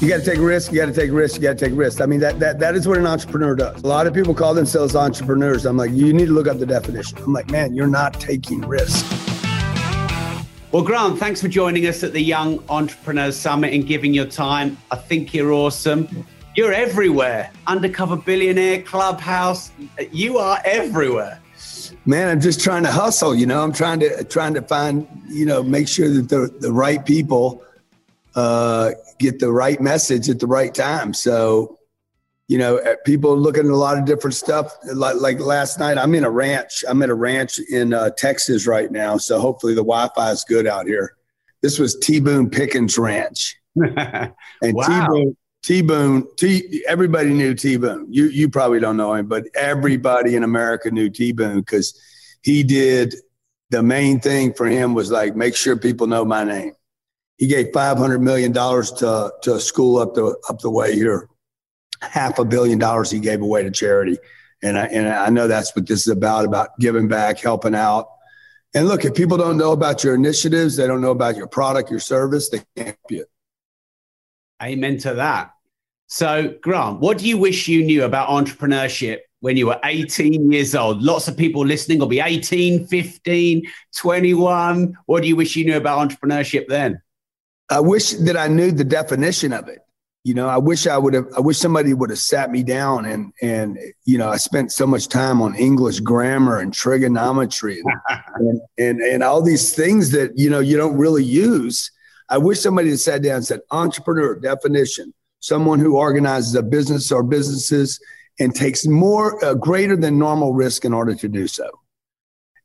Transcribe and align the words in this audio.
You 0.00 0.08
got 0.08 0.18
to 0.18 0.24
take 0.24 0.38
risks. 0.38 0.72
You 0.72 0.78
got 0.78 0.86
to 0.86 0.92
take 0.92 1.10
risks. 1.10 1.38
You 1.38 1.42
got 1.42 1.58
to 1.58 1.68
take 1.68 1.76
risks. 1.76 2.00
I 2.00 2.06
mean, 2.06 2.20
that, 2.20 2.38
that 2.38 2.60
that 2.60 2.76
is 2.76 2.86
what 2.86 2.98
an 2.98 3.06
entrepreneur 3.06 3.56
does. 3.56 3.82
A 3.82 3.86
lot 3.86 4.06
of 4.06 4.14
people 4.14 4.32
call 4.32 4.54
themselves 4.54 4.94
entrepreneurs. 4.94 5.66
I'm 5.66 5.76
like, 5.76 5.90
you 5.90 6.12
need 6.12 6.26
to 6.26 6.32
look 6.32 6.46
up 6.46 6.60
the 6.60 6.66
definition. 6.66 7.18
I'm 7.18 7.32
like, 7.32 7.50
man, 7.50 7.74
you're 7.74 7.88
not 7.88 8.14
taking 8.20 8.60
risks. 8.60 9.02
Well, 10.70 10.84
Grant, 10.84 11.18
thanks 11.18 11.40
for 11.40 11.48
joining 11.48 11.84
us 11.86 12.04
at 12.04 12.12
the 12.12 12.20
Young 12.20 12.62
Entrepreneurs 12.68 13.36
Summit 13.36 13.74
and 13.74 13.88
giving 13.88 14.14
your 14.14 14.26
time. 14.26 14.76
I 14.92 14.96
think 14.96 15.34
you're 15.34 15.50
awesome. 15.52 16.24
You're 16.54 16.72
everywhere. 16.72 17.50
Undercover 17.66 18.14
billionaire, 18.14 18.82
clubhouse. 18.82 19.72
You 20.12 20.38
are 20.38 20.60
everywhere. 20.64 21.40
Man, 22.06 22.28
I'm 22.28 22.40
just 22.40 22.60
trying 22.60 22.84
to 22.84 22.92
hustle. 22.92 23.34
You 23.34 23.46
know, 23.46 23.64
I'm 23.64 23.72
trying 23.72 23.98
to 23.98 24.22
trying 24.22 24.54
to 24.54 24.62
find. 24.62 25.08
You 25.26 25.44
know, 25.44 25.64
make 25.64 25.88
sure 25.88 26.08
that 26.08 26.28
the 26.28 26.54
the 26.60 26.72
right 26.72 27.04
people 27.04 27.64
uh, 28.36 28.92
get 29.18 29.38
the 29.38 29.52
right 29.52 29.80
message 29.80 30.28
at 30.28 30.38
the 30.38 30.46
right 30.46 30.74
time. 30.74 31.12
So, 31.12 31.78
you 32.48 32.58
know, 32.58 32.78
uh, 32.78 32.94
people 33.04 33.36
looking 33.36 33.66
at 33.66 33.70
a 33.70 33.76
lot 33.76 33.98
of 33.98 34.04
different 34.04 34.34
stuff. 34.34 34.72
Like, 34.92 35.16
like 35.16 35.40
last 35.40 35.78
night, 35.78 35.98
I'm 35.98 36.14
in 36.14 36.24
a 36.24 36.30
ranch. 36.30 36.84
I'm 36.88 37.02
at 37.02 37.10
a 37.10 37.14
ranch 37.14 37.58
in 37.58 37.92
uh, 37.92 38.10
Texas 38.16 38.66
right 38.66 38.90
now. 38.90 39.18
So 39.18 39.38
hopefully 39.38 39.74
the 39.74 39.82
Wi-Fi 39.82 40.30
is 40.30 40.44
good 40.44 40.66
out 40.66 40.86
here. 40.86 41.16
This 41.60 41.78
was 41.78 41.96
T 41.96 42.20
Boone 42.20 42.48
Pickens 42.50 42.96
Ranch, 42.96 43.56
and 43.74 44.32
wow. 44.62 44.86
T 44.86 45.06
Boone. 45.08 45.36
T 45.64 45.82
Boone, 45.82 46.26
T. 46.36 46.84
Everybody 46.86 47.30
knew 47.30 47.52
T 47.52 47.76
Boone. 47.76 48.06
You 48.08 48.26
you 48.26 48.48
probably 48.48 48.78
don't 48.78 48.96
know 48.96 49.12
him, 49.14 49.26
but 49.26 49.44
everybody 49.56 50.36
in 50.36 50.44
America 50.44 50.88
knew 50.90 51.10
T 51.10 51.32
Boone 51.32 51.58
because 51.58 52.00
he 52.42 52.62
did 52.62 53.16
the 53.70 53.82
main 53.82 54.20
thing 54.20 54.52
for 54.54 54.66
him 54.66 54.94
was 54.94 55.10
like 55.10 55.36
make 55.36 55.54
sure 55.54 55.76
people 55.76 56.06
know 56.06 56.24
my 56.24 56.44
name 56.44 56.72
he 57.38 57.46
gave 57.46 57.72
five 57.72 57.96
hundred 57.96 58.20
million 58.20 58.52
dollars 58.52 58.92
to 58.92 59.32
to 59.42 59.54
a 59.54 59.60
school 59.60 59.98
up 59.98 60.14
the 60.14 60.36
up 60.48 60.60
the 60.60 60.70
way 60.70 60.94
here. 60.94 61.28
Half 62.00 62.38
a 62.38 62.44
billion 62.44 62.78
dollars 62.78 63.10
he 63.10 63.18
gave 63.18 63.40
away 63.40 63.62
to 63.62 63.70
charity, 63.70 64.18
and 64.62 64.78
I 64.78 64.86
and 64.86 65.08
I 65.08 65.30
know 65.30 65.48
that's 65.48 65.74
what 65.74 65.86
this 65.86 66.06
is 66.06 66.12
about 66.12 66.44
about 66.44 66.78
giving 66.78 67.08
back, 67.08 67.38
helping 67.38 67.74
out. 67.74 68.08
And 68.74 68.86
look, 68.86 69.04
if 69.04 69.14
people 69.14 69.38
don't 69.38 69.56
know 69.56 69.72
about 69.72 70.04
your 70.04 70.14
initiatives, 70.14 70.76
they 70.76 70.86
don't 70.86 71.00
know 71.00 71.10
about 71.10 71.36
your 71.36 71.46
product, 71.46 71.90
your 71.90 72.00
service, 72.00 72.50
they 72.50 72.60
can't 72.76 72.88
help 72.88 73.10
you. 73.10 73.24
Amen 74.62 74.98
to 74.98 75.14
that. 75.14 75.52
So, 76.06 76.54
Grant, 76.62 77.00
what 77.00 77.18
do 77.18 77.26
you 77.26 77.38
wish 77.38 77.68
you 77.68 77.84
knew 77.84 78.04
about 78.04 78.28
entrepreneurship 78.28 79.20
when 79.40 79.56
you 79.56 79.66
were 79.66 79.80
18 79.84 80.50
years 80.50 80.74
old? 80.74 81.02
Lots 81.02 81.28
of 81.28 81.36
people 81.36 81.64
listening 81.64 81.98
will 81.98 82.06
be 82.06 82.20
18, 82.20 82.86
15, 82.86 83.62
21. 83.96 84.98
What 85.06 85.22
do 85.22 85.28
you 85.28 85.36
wish 85.36 85.54
you 85.56 85.64
knew 85.64 85.76
about 85.76 86.08
entrepreneurship 86.08 86.66
then? 86.66 87.00
I 87.70 87.80
wish 87.80 88.12
that 88.12 88.36
I 88.36 88.48
knew 88.48 88.70
the 88.70 88.84
definition 88.84 89.52
of 89.52 89.68
it. 89.68 89.80
You 90.24 90.34
know, 90.34 90.48
I 90.48 90.58
wish 90.58 90.86
I 90.86 90.98
would 90.98 91.14
have. 91.14 91.26
I 91.36 91.40
wish 91.40 91.58
somebody 91.58 91.94
would 91.94 92.10
have 92.10 92.18
sat 92.18 92.50
me 92.50 92.62
down 92.62 93.06
and 93.06 93.32
and 93.40 93.78
you 94.04 94.18
know, 94.18 94.28
I 94.28 94.36
spent 94.36 94.72
so 94.72 94.86
much 94.86 95.08
time 95.08 95.40
on 95.40 95.54
English 95.54 96.00
grammar 96.00 96.58
and 96.58 96.74
trigonometry 96.74 97.80
and 97.80 98.20
and, 98.34 98.60
and, 98.78 99.00
and 99.00 99.22
all 99.22 99.42
these 99.42 99.74
things 99.74 100.10
that 100.10 100.36
you 100.36 100.50
know 100.50 100.60
you 100.60 100.76
don't 100.76 100.96
really 100.96 101.24
use. 101.24 101.90
I 102.28 102.36
wish 102.36 102.60
somebody 102.60 102.90
had 102.90 103.00
sat 103.00 103.22
down 103.22 103.36
and 103.36 103.46
said, 103.46 103.60
entrepreneur 103.70 104.34
definition: 104.34 105.14
someone 105.40 105.78
who 105.78 105.96
organizes 105.96 106.54
a 106.54 106.62
business 106.62 107.10
or 107.12 107.22
businesses 107.22 108.00
and 108.40 108.54
takes 108.54 108.86
more 108.86 109.42
uh, 109.44 109.54
greater 109.54 109.96
than 109.96 110.18
normal 110.18 110.52
risk 110.52 110.84
in 110.84 110.92
order 110.92 111.14
to 111.14 111.28
do 111.28 111.46
so. 111.46 111.70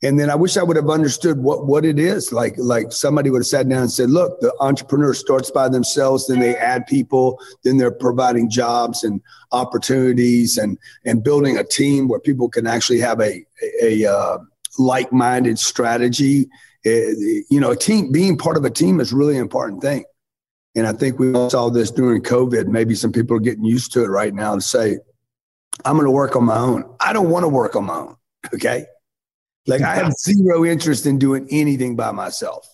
And 0.03 0.19
then 0.19 0.29
I 0.29 0.35
wish 0.35 0.57
I 0.57 0.63
would 0.63 0.75
have 0.75 0.89
understood 0.89 1.39
what, 1.39 1.65
what 1.65 1.85
it 1.85 1.97
is. 1.97 2.33
Like, 2.33 2.55
like 2.57 2.91
somebody 2.91 3.29
would 3.29 3.39
have 3.39 3.47
sat 3.47 3.69
down 3.69 3.83
and 3.83 3.91
said, 3.91 4.09
look, 4.09 4.39
the 4.41 4.53
entrepreneur 4.59 5.13
starts 5.13 5.49
by 5.49 5.69
themselves, 5.69 6.27
then 6.27 6.41
they 6.41 6.55
add 6.57 6.85
people, 6.87 7.39
then 7.63 7.77
they're 7.77 7.89
providing 7.89 8.49
jobs 8.49 9.05
and 9.05 9.21
opportunities 9.53 10.57
and, 10.57 10.77
and 11.05 11.23
building 11.23 11.57
a 11.57 11.63
team 11.63 12.09
where 12.09 12.19
people 12.19 12.49
can 12.49 12.67
actually 12.67 12.99
have 12.99 13.21
a, 13.21 13.45
a, 13.81 14.03
a 14.03 14.11
uh, 14.13 14.37
like-minded 14.77 15.57
strategy. 15.57 16.49
Uh, 16.85 17.15
you 17.49 17.61
know, 17.61 17.71
a 17.71 17.77
team, 17.77 18.11
being 18.11 18.37
part 18.37 18.57
of 18.57 18.65
a 18.65 18.69
team 18.69 18.99
is 18.99 19.13
really 19.13 19.35
an 19.35 19.41
important 19.41 19.81
thing. 19.81 20.03
And 20.75 20.85
I 20.85 20.91
think 20.91 21.17
we 21.17 21.31
saw 21.49 21.69
this 21.69 21.91
during 21.91 22.21
COVID. 22.23 22.67
Maybe 22.67 22.93
some 22.93 23.13
people 23.13 23.37
are 23.37 23.39
getting 23.39 23.63
used 23.63 23.93
to 23.93 24.03
it 24.03 24.07
right 24.07 24.33
now 24.33 24.55
to 24.55 24.61
say, 24.61 24.97
I'm 25.85 25.93
going 25.93 26.05
to 26.05 26.11
work 26.11 26.35
on 26.35 26.43
my 26.43 26.57
own. 26.57 26.93
I 26.99 27.13
don't 27.13 27.29
want 27.29 27.43
to 27.43 27.47
work 27.47 27.77
on 27.77 27.85
my 27.85 27.95
own. 27.95 28.15
Okay. 28.53 28.85
Like 29.65 29.81
I 29.81 29.95
have 29.95 30.13
zero 30.13 30.65
interest 30.65 31.05
in 31.05 31.17
doing 31.17 31.47
anything 31.49 31.95
by 31.95 32.11
myself. 32.11 32.67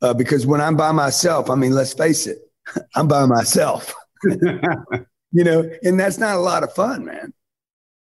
Uh, 0.00 0.14
because 0.14 0.46
when 0.46 0.60
I'm 0.60 0.76
by 0.76 0.92
myself, 0.92 1.50
I 1.50 1.54
mean, 1.54 1.72
let's 1.72 1.94
face 1.94 2.26
it, 2.26 2.38
I'm 2.94 3.08
by 3.08 3.26
myself. 3.26 3.94
you 4.22 5.44
know, 5.44 5.68
and 5.82 5.98
that's 5.98 6.18
not 6.18 6.36
a 6.36 6.40
lot 6.40 6.62
of 6.62 6.72
fun, 6.72 7.04
man. 7.04 7.32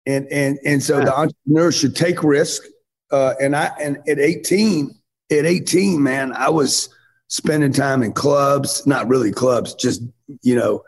And 0.05 0.27
and 0.31 0.59
and 0.63 0.83
so 0.83 0.99
the 0.99 1.17
entrepreneur 1.17 1.71
should 1.71 1.95
take 1.95 2.23
risk. 2.23 2.63
Uh, 3.11 3.33
and 3.41 3.55
I 3.55 3.71
and 3.79 3.97
at 4.07 4.19
18, 4.19 4.93
at 5.31 5.45
18, 5.45 6.01
man, 6.01 6.33
I 6.33 6.49
was 6.49 6.89
spending 7.27 7.73
time 7.73 8.03
in 8.03 8.13
clubs, 8.13 8.85
not 8.85 9.07
really 9.07 9.31
clubs, 9.31 9.73
just 9.73 10.03
you 10.41 10.55
know, 10.55 10.83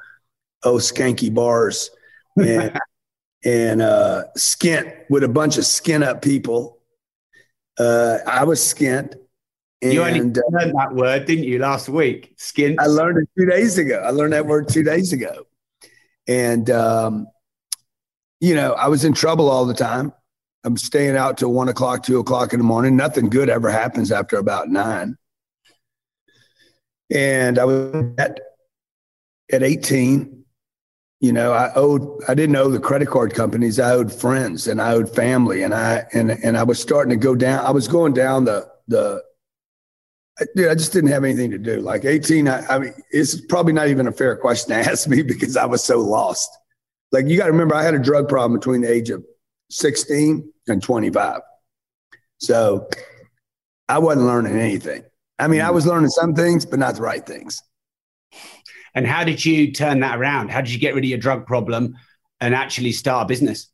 oh 0.63 0.75
skanky 0.75 1.33
bars. 1.33 1.89
And 2.35 2.77
and 3.46 3.81
uh, 3.81 4.24
skint 4.38 4.94
with 5.09 5.24
a 5.24 5.28
bunch 5.28 5.58
of 5.58 5.66
skin 5.66 6.03
up 6.03 6.22
people. 6.22 6.80
Uh, 7.80 8.20
I 8.25 8.44
was 8.44 8.59
skint. 8.59 9.16
And, 9.81 9.94
you 9.94 10.02
only 10.02 10.20
uh, 10.20 10.42
learned 10.50 10.74
that 10.75 10.94
word, 10.94 11.25
didn't 11.25 11.44
you, 11.44 11.59
last 11.59 11.88
week? 11.88 12.36
Skint. 12.38 12.78
I 12.80 12.88
learned 12.88 13.20
it 13.20 13.30
two 13.38 13.46
days 13.46 13.78
ago. 13.78 14.02
I 14.03 14.09
learned 14.09 14.34
that 14.34 14.46
word 14.46 14.68
two 14.70 14.84
days 14.84 15.14
ago. 15.14 15.46
And, 16.28 16.70
um, 16.72 17.28
you 18.40 18.56
know, 18.56 18.74
I 18.74 18.88
was 18.88 19.06
in 19.06 19.14
trouble 19.14 19.50
all 19.50 19.66
the 19.66 19.74
time. 19.74 20.14
I'm 20.64 20.78
staying 20.78 21.16
out 21.16 21.38
till 21.38 21.54
one 21.54 21.69
o'clock, 21.69 22.04
two 22.04 22.19
o'clock 22.19 22.54
in 22.54 22.59
the 22.59 22.66
morning. 22.66 22.96
Nothing 22.96 23.30
good 23.30 23.50
ever 23.50 23.69
happens 23.69 24.12
after 24.12 24.38
about 24.38 24.68
nine. 24.68 25.16
And 27.14 27.58
I 27.58 27.66
was 27.66 28.14
at, 28.18 28.40
at 29.52 29.64
18 29.64 30.37
you 31.19 31.33
know, 31.33 31.51
I 31.51 31.72
owed, 31.73 32.22
I 32.28 32.35
didn't 32.35 32.55
owe 32.55 32.69
the 32.69 32.79
credit 32.79 33.07
card 33.07 33.33
companies. 33.33 33.79
I 33.79 33.91
owed 33.91 34.11
friends 34.11 34.67
and 34.67 34.81
I 34.81 34.94
owed 34.94 35.13
family. 35.13 35.63
And 35.63 35.73
I, 35.73 36.05
and, 36.13 36.31
and 36.31 36.57
I 36.57 36.63
was 36.63 36.79
starting 36.79 37.09
to 37.09 37.16
go 37.16 37.35
down. 37.35 37.66
I 37.66 37.72
was 37.72 37.88
going 37.88 38.13
down 38.13 38.45
the, 38.45 38.69
the, 38.88 39.23
dude, 40.56 40.69
I 40.69 40.75
just 40.75 40.94
didn't 40.94 41.09
have 41.09 41.23
anything 41.23 41.50
to 41.51 41.57
do. 41.57 41.79
Like 41.79 42.06
18, 42.06 42.47
I, 42.47 42.66
I 42.67 42.79
mean, 42.79 42.94
it's 43.09 43.41
probably 43.41 43.73
not 43.73 43.88
even 43.88 44.07
a 44.07 44.11
fair 44.11 44.35
question 44.35 44.69
to 44.69 44.75
ask 44.91 45.07
me 45.07 45.23
because 45.23 45.57
I 45.57 45.66
was 45.66 45.83
so 45.83 46.00
lost. 46.00 46.50
Like 47.11 47.25
you 47.27 47.38
got 47.38 47.45
to 47.45 47.51
remember, 47.51 47.73
I 47.73 47.83
had 47.83 47.95
a 47.95 48.00
drug 48.00 48.29
problem 48.29 48.59
between 48.59 48.81
the 48.81 48.91
age 48.91 49.09
of 49.09 49.23
16 49.72 50.51
and 50.67 50.83
25. 50.83 51.41
So 52.38 52.88
I 53.89 53.97
wasn't 54.00 54.27
learning 54.27 54.59
anything. 54.59 55.03
I 55.39 55.47
mean, 55.47 55.61
I 55.61 55.69
mm. 55.69 55.73
was 55.73 55.85
learning 55.85 56.09
some 56.09 56.35
things, 56.35 56.66
but 56.66 56.79
not 56.79 56.95
the 56.95 57.01
right 57.01 57.25
things. 57.25 57.63
And 58.97 59.06
how 59.06 59.24
did 59.24 59.46
you 59.46 59.72
turn 59.72 60.00
that 60.00 60.18
around? 60.18 60.50
How 60.50 60.59
did 60.59 60.74
you 60.74 60.80
get 60.80 60.96
rid 60.96 61.03
of 61.03 61.08
your 61.08 61.19
drug 61.19 61.46
problem 61.46 61.96
and 62.41 62.56
actually 62.56 62.94
start 62.94 63.25
a 63.25 63.28
business? 63.28 63.68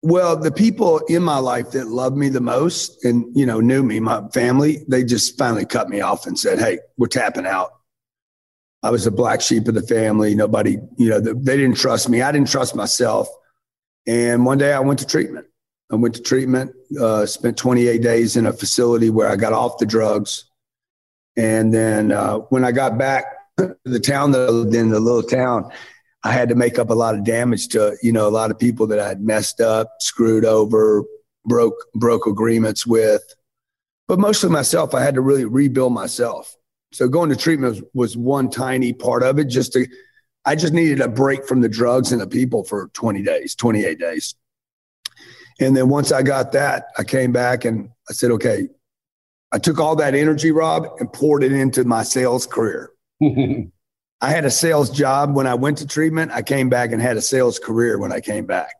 Well, 0.00 0.38
the 0.38 0.50
people 0.50 1.00
in 1.00 1.22
my 1.22 1.36
life 1.36 1.72
that 1.72 1.88
loved 1.88 2.16
me 2.16 2.30
the 2.30 2.40
most 2.40 3.04
and, 3.04 3.26
you 3.36 3.44
know, 3.44 3.60
knew 3.60 3.82
me, 3.82 4.00
my 4.00 4.26
family, 4.28 4.86
they 4.88 5.04
just 5.04 5.36
finally 5.36 5.66
cut 5.66 5.90
me 5.90 6.00
off 6.00 6.26
and 6.26 6.38
said, 6.38 6.58
Hey, 6.58 6.78
we're 6.96 7.08
tapping 7.08 7.44
out. 7.44 7.72
I 8.82 8.88
was 8.88 9.04
the 9.04 9.10
black 9.10 9.42
sheep 9.42 9.68
of 9.68 9.74
the 9.74 9.82
family. 9.82 10.34
Nobody, 10.34 10.78
you 10.96 11.10
know, 11.10 11.20
they 11.20 11.58
didn't 11.58 11.76
trust 11.76 12.08
me. 12.08 12.22
I 12.22 12.32
didn't 12.32 12.48
trust 12.48 12.74
myself. 12.74 13.28
And 14.06 14.46
one 14.46 14.56
day 14.56 14.72
I 14.72 14.80
went 14.80 15.00
to 15.00 15.06
treatment. 15.06 15.46
I 15.92 15.96
went 15.96 16.14
to 16.14 16.22
treatment, 16.22 16.72
uh, 16.98 17.26
spent 17.26 17.58
28 17.58 18.00
days 18.00 18.38
in 18.38 18.46
a 18.46 18.52
facility 18.54 19.10
where 19.10 19.28
I 19.28 19.36
got 19.36 19.52
off 19.52 19.76
the 19.76 19.84
drugs. 19.84 20.46
And 21.36 21.72
then 21.72 22.12
uh, 22.12 22.38
when 22.48 22.64
I 22.64 22.72
got 22.72 22.96
back 22.96 23.26
the 23.56 24.00
town 24.00 24.32
that 24.32 24.48
I 24.48 24.50
lived 24.50 24.74
in, 24.74 24.90
the 24.90 25.00
little 25.00 25.22
town, 25.22 25.70
I 26.24 26.32
had 26.32 26.48
to 26.50 26.54
make 26.54 26.78
up 26.78 26.90
a 26.90 26.94
lot 26.94 27.14
of 27.14 27.24
damage 27.24 27.68
to, 27.68 27.96
you 28.02 28.12
know, 28.12 28.28
a 28.28 28.30
lot 28.30 28.50
of 28.50 28.58
people 28.58 28.86
that 28.88 29.00
I 29.00 29.08
had 29.08 29.20
messed 29.22 29.60
up, 29.60 29.90
screwed 30.00 30.44
over, 30.44 31.04
broke 31.44 31.74
broke 31.94 32.26
agreements 32.26 32.86
with. 32.86 33.22
But 34.08 34.18
mostly 34.18 34.50
myself, 34.50 34.94
I 34.94 35.02
had 35.02 35.14
to 35.14 35.20
really 35.20 35.44
rebuild 35.44 35.92
myself. 35.92 36.54
So 36.92 37.08
going 37.08 37.30
to 37.30 37.36
treatment 37.36 37.74
was, 37.74 37.82
was 37.94 38.16
one 38.16 38.50
tiny 38.50 38.92
part 38.92 39.22
of 39.22 39.38
it. 39.38 39.46
Just 39.46 39.72
to, 39.72 39.86
I 40.44 40.54
just 40.54 40.72
needed 40.72 41.00
a 41.00 41.08
break 41.08 41.46
from 41.46 41.60
the 41.60 41.68
drugs 41.68 42.12
and 42.12 42.20
the 42.20 42.26
people 42.26 42.64
for 42.64 42.88
20 42.94 43.22
days, 43.22 43.54
28 43.54 43.98
days. 43.98 44.34
And 45.60 45.76
then 45.76 45.88
once 45.88 46.12
I 46.12 46.22
got 46.22 46.52
that, 46.52 46.86
I 46.98 47.04
came 47.04 47.32
back 47.32 47.64
and 47.64 47.88
I 48.08 48.12
said, 48.12 48.30
okay, 48.32 48.68
I 49.52 49.58
took 49.58 49.78
all 49.78 49.96
that 49.96 50.14
energy, 50.14 50.50
Rob, 50.50 50.86
and 50.98 51.12
poured 51.12 51.44
it 51.44 51.52
into 51.52 51.84
my 51.84 52.02
sales 52.02 52.46
career. 52.46 52.90
I 54.20 54.30
had 54.30 54.44
a 54.44 54.50
sales 54.50 54.90
job 54.90 55.34
when 55.34 55.46
I 55.46 55.54
went 55.54 55.78
to 55.78 55.86
treatment. 55.86 56.32
I 56.32 56.42
came 56.42 56.68
back 56.68 56.92
and 56.92 57.02
had 57.02 57.16
a 57.16 57.22
sales 57.22 57.58
career 57.58 57.98
when 57.98 58.12
I 58.12 58.20
came 58.20 58.46
back. 58.46 58.74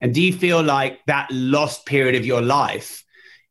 And 0.00 0.14
do 0.14 0.22
you 0.22 0.32
feel 0.32 0.62
like 0.62 1.00
that 1.06 1.30
lost 1.30 1.86
period 1.86 2.14
of 2.14 2.26
your 2.26 2.42
life 2.42 3.04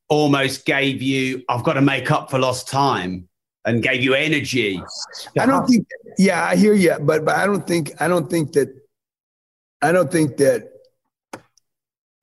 almost 0.07 0.66
gave 0.66 1.02
you, 1.02 1.44
I've 1.50 1.63
got 1.63 1.74
to 1.74 1.81
make 1.81 2.12
up 2.12 2.30
for 2.30 2.40
lost 2.40 2.68
time? 2.68 3.28
and 3.66 3.81
gave 3.81 4.04
you 4.04 4.13
energy. 4.13 4.81
I 5.38 5.46
don't 5.46 5.68
think. 5.68 5.88
Yeah, 6.18 6.46
I 6.46 6.56
hear 6.56 6.74
you, 6.74 6.96
but 7.01 7.25
but 7.25 7.36
I 7.36 7.46
don't 7.46 7.68
think 7.68 7.92
I 8.00 8.08
don't 8.08 8.30
think 8.30 8.54
that 8.54 8.69
I 9.81 9.92
don't 9.92 10.12
think 10.12 10.38
that 10.38 10.72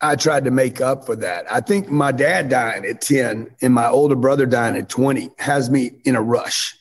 I 0.00 0.17
tried 0.17 0.44
to 0.44 0.50
make 0.50 0.81
up 0.81 1.05
for 1.06 1.17
that. 1.17 1.50
I 1.50 1.61
think 1.61 1.88
my 1.90 2.11
dad 2.11 2.49
dying 2.49 2.85
at 2.85 3.00
10 3.00 3.55
and 3.61 3.75
my 3.75 3.88
older 3.88 4.17
brother 4.17 4.46
dying 4.46 4.76
at 4.76 4.88
20 4.88 5.31
has 5.38 5.70
me 5.70 5.93
in 6.05 6.17
a 6.17 6.23
rush. 6.23 6.76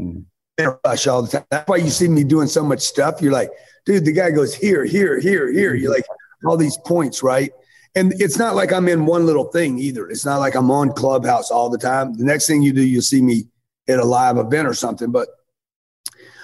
Mm. 0.00 0.24
In 0.58 0.66
a 0.66 0.78
rush 0.84 1.06
all 1.06 1.22
the 1.22 1.28
time. 1.28 1.44
That's 1.50 1.68
why 1.68 1.76
you 1.76 1.90
see 1.90 2.08
me 2.08 2.24
doing 2.24 2.48
so 2.48 2.62
much 2.62 2.80
stuff. 2.80 3.22
You're 3.22 3.32
like, 3.32 3.50
dude, 3.86 4.04
the 4.04 4.12
guy 4.12 4.30
goes 4.30 4.54
here, 4.54 4.84
here, 4.84 5.18
here, 5.18 5.50
here. 5.52 5.74
You're 5.74 5.92
like, 5.92 6.04
all 6.44 6.56
these 6.56 6.78
points, 6.78 7.22
right? 7.22 7.52
And 7.94 8.12
it's 8.20 8.38
not 8.38 8.54
like 8.54 8.72
I'm 8.72 8.88
in 8.88 9.06
one 9.06 9.26
little 9.26 9.44
thing 9.44 9.78
either. 9.78 10.08
It's 10.08 10.24
not 10.24 10.38
like 10.38 10.54
I'm 10.54 10.70
on 10.70 10.92
Clubhouse 10.92 11.50
all 11.50 11.68
the 11.68 11.78
time. 11.78 12.14
The 12.14 12.24
next 12.24 12.46
thing 12.46 12.62
you 12.62 12.72
do, 12.72 12.82
you'll 12.82 13.02
see 13.02 13.20
me 13.20 13.46
at 13.88 13.98
a 13.98 14.04
live 14.04 14.36
event 14.36 14.68
or 14.68 14.74
something. 14.74 15.10
But 15.10 15.28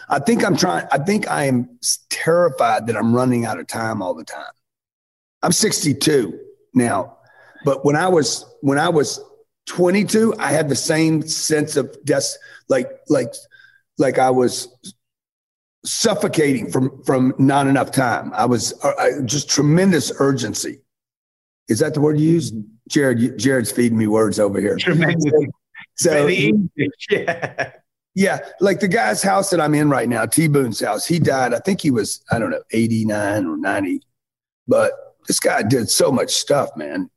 I 0.08 0.18
think 0.18 0.44
I'm 0.44 0.56
trying, 0.56 0.86
I 0.90 0.98
think 0.98 1.28
I 1.28 1.44
am 1.44 1.78
terrified 2.10 2.86
that 2.88 2.96
I'm 2.96 3.14
running 3.14 3.44
out 3.44 3.60
of 3.60 3.66
time 3.66 4.02
all 4.02 4.14
the 4.14 4.24
time. 4.24 4.44
I'm 5.42 5.52
62 5.52 6.38
now, 6.74 7.18
but 7.64 7.84
when 7.84 7.94
I 7.94 8.08
was, 8.08 8.44
when 8.60 8.78
I 8.78 8.88
was 8.88 9.20
22, 9.66 10.34
I 10.38 10.52
had 10.52 10.68
the 10.68 10.76
same 10.76 11.22
sense 11.26 11.76
of 11.76 11.96
just 12.04 12.38
like, 12.68 12.88
like, 13.08 13.34
like 13.98 14.18
I 14.18 14.30
was 14.30 14.68
suffocating 15.86 16.70
from 16.70 17.02
from 17.04 17.34
not 17.38 17.66
enough 17.66 17.90
time. 17.90 18.32
I 18.34 18.44
was 18.44 18.72
uh, 18.84 19.22
just 19.24 19.48
tremendous 19.48 20.12
urgency. 20.18 20.80
Is 21.68 21.78
that 21.78 21.94
the 21.94 22.00
word 22.00 22.18
you 22.18 22.32
use, 22.32 22.52
Jared? 22.88 23.38
Jared's 23.38 23.72
feeding 23.72 23.98
me 23.98 24.06
words 24.06 24.38
over 24.38 24.60
here. 24.60 24.76
Tremendous. 24.76 25.32
So, 25.98 26.26
yeah. 27.10 27.72
Yeah, 28.14 28.38
like 28.60 28.80
the 28.80 28.88
guy's 28.88 29.22
house 29.22 29.48
that 29.48 29.62
I'm 29.62 29.74
in 29.74 29.88
right 29.88 30.08
now, 30.08 30.26
T 30.26 30.46
Boone's 30.46 30.80
house. 30.80 31.06
He 31.06 31.18
died. 31.18 31.54
I 31.54 31.58
think 31.58 31.80
he 31.80 31.90
was 31.90 32.22
I 32.30 32.38
don't 32.38 32.50
know 32.50 32.62
89 32.70 33.46
or 33.46 33.56
90, 33.56 34.02
but 34.68 34.92
this 35.26 35.40
guy 35.40 35.62
did 35.62 35.88
so 35.88 36.12
much 36.12 36.34
stuff, 36.34 36.70
man. 36.76 37.08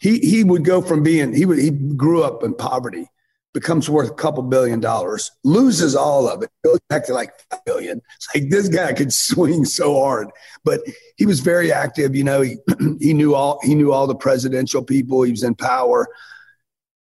He 0.00 0.18
he 0.18 0.44
would 0.44 0.64
go 0.64 0.80
from 0.80 1.02
being 1.02 1.34
he 1.34 1.46
would 1.46 1.58
he 1.58 1.70
grew 1.70 2.22
up 2.22 2.42
in 2.42 2.54
poverty 2.54 3.08
becomes 3.52 3.88
worth 3.88 4.10
a 4.10 4.14
couple 4.14 4.42
billion 4.42 4.80
dollars, 4.80 5.30
loses 5.44 5.94
all 5.94 6.26
of 6.26 6.42
it, 6.42 6.50
goes 6.64 6.78
back 6.88 7.04
to 7.04 7.12
like 7.12 7.30
a 7.50 7.58
billion. 7.66 8.00
It's 8.16 8.28
like 8.34 8.48
this 8.48 8.68
guy 8.68 8.92
could 8.92 9.12
swing 9.12 9.64
so 9.64 10.00
hard, 10.00 10.28
but 10.64 10.80
he 11.16 11.26
was 11.26 11.40
very 11.40 11.72
active. 11.72 12.16
You 12.16 12.24
know, 12.24 12.40
he 12.40 12.56
he 13.00 13.12
knew 13.12 13.34
all 13.34 13.58
he 13.62 13.74
knew 13.74 13.92
all 13.92 14.06
the 14.06 14.14
presidential 14.14 14.82
people. 14.82 15.22
He 15.22 15.30
was 15.30 15.42
in 15.42 15.54
power. 15.54 16.08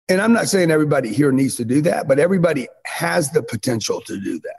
And 0.09 0.21
I'm 0.21 0.33
not 0.33 0.49
saying 0.49 0.69
everybody 0.69 1.13
here 1.13 1.31
needs 1.31 1.55
to 1.55 1.65
do 1.65 1.81
that, 1.83 2.09
but 2.09 2.19
everybody 2.19 2.67
has 2.85 3.31
the 3.31 3.41
potential 3.41 4.01
to 4.01 4.19
do 4.19 4.37
that. 4.39 4.57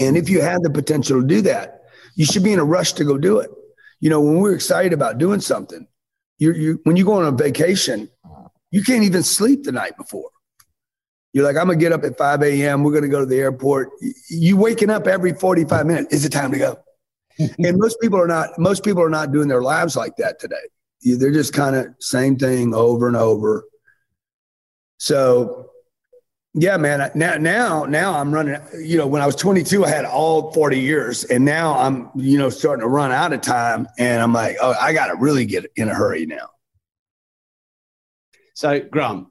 And 0.00 0.16
if 0.16 0.28
you 0.28 0.40
have 0.40 0.62
the 0.62 0.70
potential 0.70 1.20
to 1.20 1.26
do 1.26 1.40
that, 1.42 1.82
you 2.16 2.24
should 2.24 2.42
be 2.42 2.52
in 2.52 2.58
a 2.58 2.64
rush 2.64 2.94
to 2.94 3.04
go 3.04 3.16
do 3.16 3.38
it. 3.38 3.50
You 4.00 4.10
know, 4.10 4.20
when 4.20 4.38
we're 4.38 4.54
excited 4.54 4.92
about 4.92 5.18
doing 5.18 5.40
something, 5.40 5.86
you 6.38 6.52
you 6.52 6.80
when 6.84 6.96
you 6.96 7.04
go 7.04 7.14
on 7.14 7.26
a 7.26 7.32
vacation, 7.32 8.08
you 8.70 8.82
can't 8.82 9.04
even 9.04 9.22
sleep 9.22 9.64
the 9.64 9.72
night 9.72 9.96
before 9.96 10.30
you're 11.32 11.44
like, 11.44 11.56
I'm 11.56 11.66
gonna 11.66 11.76
get 11.76 11.92
up 11.92 12.04
at 12.04 12.16
5 12.16 12.42
a.m. 12.42 12.82
We're 12.82 12.92
gonna 12.92 13.08
go 13.08 13.20
to 13.20 13.26
the 13.26 13.38
airport. 13.38 13.90
You 14.30 14.56
waking 14.56 14.90
up 14.90 15.06
every 15.06 15.32
45 15.34 15.86
minutes. 15.86 16.14
Is 16.14 16.24
it 16.24 16.30
time 16.30 16.52
to 16.52 16.58
go? 16.58 16.78
and 17.38 17.78
most 17.78 18.00
people 18.00 18.20
are 18.20 18.26
not. 18.26 18.58
Most 18.58 18.82
people 18.82 19.02
are 19.02 19.10
not 19.10 19.30
doing 19.30 19.48
their 19.48 19.62
lives 19.62 19.94
like 19.94 20.16
that 20.16 20.40
today. 20.40 20.56
They're 21.02 21.32
just 21.32 21.52
kind 21.52 21.76
of 21.76 21.94
same 22.00 22.36
thing 22.36 22.74
over 22.74 23.06
and 23.06 23.16
over. 23.16 23.64
So, 24.98 25.70
yeah, 26.60 26.76
man. 26.76 27.10
Now, 27.14 27.36
now, 27.36 27.84
now 27.84 28.18
I'm 28.18 28.32
running. 28.32 28.60
You 28.78 28.98
know, 28.98 29.06
when 29.06 29.22
I 29.22 29.26
was 29.26 29.36
22, 29.36 29.84
I 29.84 29.88
had 29.88 30.04
all 30.04 30.52
40 30.52 30.78
years, 30.78 31.24
and 31.24 31.44
now 31.44 31.78
I'm, 31.78 32.10
you 32.16 32.38
know, 32.38 32.50
starting 32.50 32.82
to 32.82 32.88
run 32.88 33.12
out 33.12 33.32
of 33.32 33.40
time, 33.40 33.86
and 33.98 34.22
I'm 34.22 34.32
like, 34.32 34.56
oh, 34.60 34.74
I 34.80 34.92
got 34.92 35.06
to 35.08 35.14
really 35.16 35.46
get 35.46 35.70
in 35.76 35.88
a 35.88 35.94
hurry 35.94 36.26
now. 36.26 36.50
So, 38.54 38.80
Grant, 38.80 39.28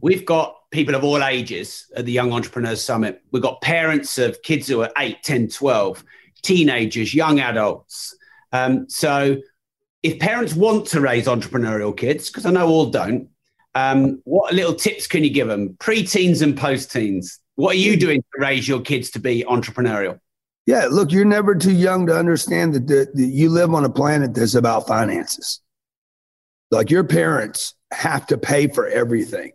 we've 0.00 0.24
got 0.24 0.56
people 0.70 0.94
of 0.94 1.04
all 1.04 1.22
ages 1.22 1.86
at 1.94 2.04
the 2.04 2.12
Young 2.12 2.32
Entrepreneurs 2.32 2.82
Summit. 2.82 3.22
We've 3.30 3.42
got 3.42 3.60
parents 3.60 4.18
of 4.18 4.42
kids 4.42 4.66
who 4.66 4.82
are 4.82 4.90
8, 4.98 5.22
10, 5.22 5.48
12, 5.48 6.04
teenagers, 6.42 7.14
young 7.14 7.38
adults. 7.38 8.16
Um, 8.52 8.88
so 8.88 9.36
if 10.02 10.18
parents 10.18 10.54
want 10.54 10.86
to 10.88 11.00
raise 11.00 11.26
entrepreneurial 11.26 11.96
kids, 11.96 12.28
because 12.28 12.44
I 12.46 12.50
know 12.50 12.68
all 12.68 12.86
don't, 12.86 13.28
um, 13.76 14.22
what 14.24 14.54
little 14.54 14.74
tips 14.74 15.06
can 15.06 15.22
you 15.22 15.28
give 15.28 15.48
them? 15.48 15.76
Pre-teens 15.78 16.40
and 16.40 16.56
post-teens. 16.56 17.38
What 17.56 17.74
are 17.74 17.78
you 17.78 17.96
doing 17.98 18.22
to 18.22 18.40
raise 18.40 18.66
your 18.66 18.80
kids 18.80 19.10
to 19.10 19.18
be 19.18 19.44
entrepreneurial? 19.46 20.18
Yeah, 20.64 20.86
look, 20.90 21.12
you're 21.12 21.26
never 21.26 21.54
too 21.54 21.74
young 21.74 22.06
to 22.06 22.18
understand 22.18 22.72
that, 22.74 22.86
that 22.88 23.12
you 23.14 23.50
live 23.50 23.74
on 23.74 23.84
a 23.84 23.90
planet 23.90 24.34
that's 24.34 24.54
about 24.54 24.86
finances. 24.86 25.60
Like 26.70 26.90
your 26.90 27.04
parents 27.04 27.74
have 27.92 28.26
to 28.28 28.38
pay 28.38 28.66
for 28.68 28.88
everything. 28.88 29.52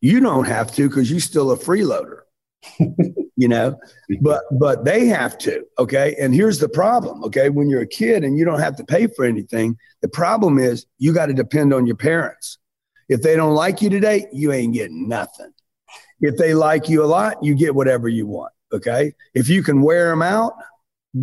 You 0.00 0.20
don't 0.20 0.46
have 0.46 0.74
to 0.76 0.88
because 0.88 1.10
you're 1.10 1.20
still 1.20 1.52
a 1.52 1.56
freeloader, 1.56 2.20
you 3.36 3.46
know, 3.46 3.78
but 4.22 4.42
but 4.58 4.86
they 4.86 5.06
have 5.06 5.36
to. 5.38 5.64
Okay. 5.78 6.16
And 6.18 6.34
here's 6.34 6.58
the 6.58 6.68
problem. 6.68 7.22
Okay. 7.24 7.50
When 7.50 7.68
you're 7.68 7.82
a 7.82 7.86
kid 7.86 8.24
and 8.24 8.38
you 8.38 8.46
don't 8.46 8.60
have 8.60 8.76
to 8.76 8.84
pay 8.84 9.06
for 9.06 9.26
anything, 9.26 9.76
the 10.00 10.08
problem 10.08 10.58
is 10.58 10.86
you 10.98 11.12
got 11.12 11.26
to 11.26 11.34
depend 11.34 11.74
on 11.74 11.86
your 11.86 11.96
parents. 11.96 12.58
If 13.10 13.22
they 13.22 13.34
don't 13.34 13.54
like 13.54 13.82
you 13.82 13.90
today, 13.90 14.26
you 14.32 14.52
ain't 14.52 14.72
getting 14.72 15.08
nothing. 15.08 15.52
If 16.20 16.36
they 16.36 16.54
like 16.54 16.88
you 16.88 17.02
a 17.02 17.06
lot, 17.06 17.42
you 17.42 17.56
get 17.56 17.74
whatever 17.74 18.08
you 18.08 18.26
want. 18.26 18.52
Okay. 18.72 19.12
If 19.34 19.48
you 19.48 19.64
can 19.64 19.82
wear 19.82 20.10
them 20.10 20.22
out, 20.22 20.52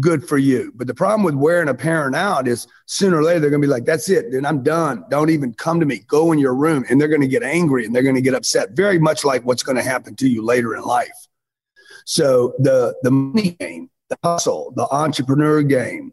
good 0.02 0.28
for 0.28 0.38
you. 0.38 0.74
But 0.76 0.88
the 0.88 0.94
problem 0.94 1.24
with 1.24 1.36
wearing 1.36 1.70
a 1.70 1.74
parent 1.74 2.14
out 2.14 2.46
is 2.46 2.68
sooner 2.88 3.20
or 3.20 3.24
later 3.24 3.40
they're 3.40 3.50
going 3.50 3.62
to 3.62 3.68
be 3.68 3.72
like, 3.72 3.86
that's 3.86 4.10
it, 4.10 4.34
then 4.34 4.46
I'm 4.46 4.64
done. 4.64 5.06
Don't 5.10 5.30
even 5.30 5.54
come 5.54 5.80
to 5.80 5.86
me. 5.86 6.00
Go 6.08 6.34
in 6.34 6.40
your 6.40 6.56
room. 6.56 6.84
And 6.90 7.00
they're 7.00 7.08
going 7.08 7.22
to 7.22 7.28
get 7.28 7.42
angry 7.42 7.86
and 7.86 7.96
they're 7.96 8.04
going 8.04 8.16
to 8.16 8.22
get 8.22 8.34
upset, 8.34 8.72
very 8.72 9.00
much 9.00 9.24
like 9.24 9.46
what's 9.46 9.64
going 9.64 9.78
to 9.78 9.84
happen 9.84 10.14
to 10.18 10.28
you 10.28 10.44
later 10.44 10.76
in 10.76 10.82
life. 10.84 11.28
So 12.06 12.54
the, 12.60 12.96
the 13.04 13.12
money 13.12 13.52
game, 13.62 13.90
the 14.10 14.18
hustle, 14.26 14.74
the 14.76 14.88
entrepreneur 14.92 15.62
game, 15.62 16.12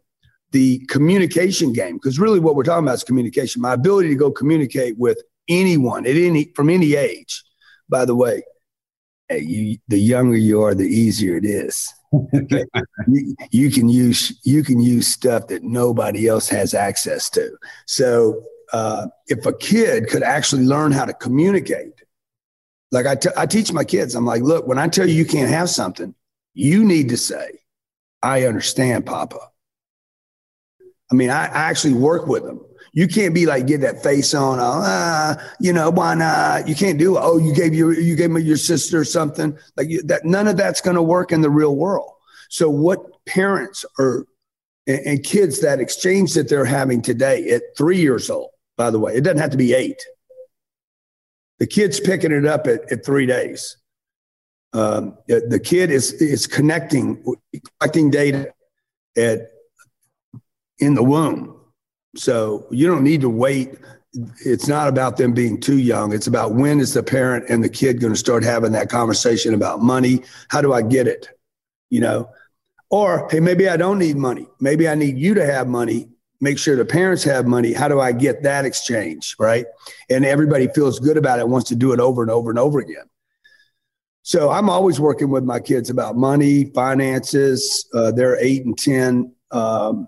the 0.51 0.79
communication 0.87 1.73
game, 1.73 1.95
because 1.95 2.17
really 2.17 2.39
what 2.39 2.55
we're 2.55 2.63
talking 2.63 2.85
about 2.85 2.95
is 2.95 3.03
communication. 3.03 3.61
My 3.61 3.73
ability 3.73 4.07
to 4.07 4.15
go 4.15 4.31
communicate 4.31 4.97
with 4.97 5.21
anyone 5.47 6.05
at 6.05 6.15
any 6.15 6.51
from 6.55 6.69
any 6.69 6.95
age. 6.95 7.43
By 7.87 8.05
the 8.05 8.15
way, 8.15 8.43
you, 9.29 9.77
the 9.87 9.99
younger 9.99 10.37
you 10.37 10.61
are, 10.61 10.73
the 10.73 10.83
easier 10.83 11.37
it 11.37 11.45
is 11.45 11.93
you, 13.07 13.35
you, 13.51 13.71
can 13.71 13.89
use 13.89 14.39
you 14.43 14.63
can 14.63 14.81
use 14.81 15.07
stuff 15.07 15.47
that 15.47 15.63
nobody 15.63 16.27
else 16.27 16.47
has 16.49 16.73
access 16.73 17.29
to. 17.31 17.57
So 17.85 18.43
uh, 18.73 19.07
if 19.27 19.45
a 19.45 19.53
kid 19.53 20.07
could 20.09 20.23
actually 20.23 20.65
learn 20.65 20.91
how 20.91 21.05
to 21.05 21.13
communicate, 21.13 21.93
like 22.91 23.05
I, 23.05 23.15
t- 23.15 23.29
I 23.35 23.45
teach 23.45 23.71
my 23.71 23.83
kids, 23.83 24.15
I'm 24.15 24.25
like, 24.25 24.41
look, 24.41 24.67
when 24.67 24.77
I 24.77 24.87
tell 24.87 25.07
you 25.07 25.15
you 25.15 25.25
can't 25.25 25.49
have 25.49 25.69
something, 25.69 26.13
you 26.53 26.85
need 26.85 27.09
to 27.09 27.17
say, 27.17 27.59
"I 28.21 28.45
understand, 28.45 29.05
Papa." 29.05 29.39
I 31.11 31.15
mean, 31.15 31.29
I, 31.29 31.45
I 31.45 31.69
actually 31.69 31.93
work 31.93 32.27
with 32.27 32.43
them. 32.43 32.61
You 32.93 33.07
can't 33.07 33.33
be 33.33 33.45
like 33.45 33.67
get 33.67 33.81
that 33.81 34.01
face 34.01 34.33
on, 34.33 34.59
oh, 34.59 34.81
ah, 34.83 35.37
you 35.59 35.73
know, 35.73 35.89
why 35.89 36.15
not? 36.15 36.67
You 36.67 36.75
can't 36.75 36.97
do. 36.97 37.17
Oh, 37.17 37.37
you 37.37 37.53
gave 37.53 37.73
your 37.73 37.93
you 37.93 38.15
gave 38.15 38.31
me 38.31 38.41
your 38.41 38.57
sister 38.57 39.03
something 39.03 39.57
like 39.75 39.89
that. 40.05 40.25
None 40.25 40.47
of 40.47 40.57
that's 40.57 40.81
going 40.81 40.95
to 40.95 41.03
work 41.03 41.31
in 41.31 41.41
the 41.41 41.49
real 41.49 41.75
world. 41.75 42.11
So, 42.49 42.69
what 42.69 43.25
parents 43.25 43.85
are 43.99 44.25
and, 44.87 44.99
and 45.05 45.23
kids 45.23 45.61
that 45.61 45.79
exchange 45.79 46.33
that 46.35 46.49
they're 46.49 46.65
having 46.65 47.01
today 47.01 47.49
at 47.49 47.63
three 47.77 47.99
years 47.99 48.29
old, 48.29 48.51
by 48.77 48.89
the 48.89 48.99
way, 48.99 49.15
it 49.15 49.21
doesn't 49.21 49.39
have 49.39 49.51
to 49.51 49.57
be 49.57 49.73
eight. 49.73 50.01
The 51.59 51.67
kid's 51.67 51.99
picking 51.99 52.31
it 52.31 52.45
up 52.45 52.67
at, 52.67 52.91
at 52.91 53.05
three 53.05 53.25
days. 53.25 53.77
Um, 54.73 55.17
the 55.27 55.61
kid 55.63 55.89
is 55.89 56.13
is 56.13 56.47
connecting, 56.47 57.23
collecting 57.79 58.09
data 58.09 58.53
at 59.17 59.51
in 60.79 60.95
the 60.95 61.03
womb 61.03 61.55
so 62.15 62.65
you 62.71 62.87
don't 62.87 63.03
need 63.03 63.21
to 63.21 63.29
wait. 63.29 63.75
It's 64.45 64.67
not 64.67 64.87
about 64.87 65.17
them 65.17 65.33
being 65.33 65.59
too 65.59 65.77
young. 65.77 66.13
It's 66.13 66.27
about 66.27 66.53
when 66.53 66.79
is 66.79 66.93
the 66.93 67.03
parent 67.03 67.49
and 67.49 67.63
the 67.63 67.69
kid 67.69 67.99
going 67.99 68.13
to 68.13 68.19
start 68.19 68.43
having 68.43 68.71
that 68.71 68.89
conversation 68.89 69.53
about 69.53 69.81
money? 69.81 70.23
How 70.49 70.61
do 70.61 70.73
I 70.73 70.81
get 70.81 71.07
it? 71.07 71.27
You 71.89 71.99
know, 71.99 72.29
or 72.89 73.27
hey, 73.29 73.39
maybe 73.39 73.67
I 73.67 73.77
don't 73.77 73.99
need 73.99 74.15
money. 74.15 74.47
Maybe 74.59 74.87
I 74.87 74.95
need 74.95 75.17
you 75.17 75.33
to 75.33 75.45
have 75.45 75.67
money. 75.67 76.07
Make 76.41 76.57
sure 76.57 76.75
the 76.75 76.85
parents 76.85 77.23
have 77.23 77.45
money. 77.45 77.73
How 77.73 77.87
do 77.87 77.99
I 77.99 78.11
get 78.11 78.43
that 78.43 78.65
exchange? 78.65 79.35
Right. 79.39 79.65
And 80.09 80.25
everybody 80.25 80.67
feels 80.67 80.99
good 80.99 81.17
about 81.17 81.39
it, 81.39 81.47
wants 81.47 81.69
to 81.69 81.75
do 81.75 81.91
it 81.91 81.99
over 81.99 82.21
and 82.21 82.31
over 82.31 82.49
and 82.49 82.59
over 82.59 82.79
again. 82.79 83.09
So 84.21 84.49
I'm 84.49 84.69
always 84.69 84.99
working 84.99 85.29
with 85.29 85.43
my 85.43 85.59
kids 85.59 85.89
about 85.89 86.15
money, 86.15 86.65
finances. 86.73 87.87
Uh, 87.93 88.11
they're 88.11 88.37
eight 88.43 88.65
and 88.65 88.77
10. 88.77 89.31
Um, 89.51 90.07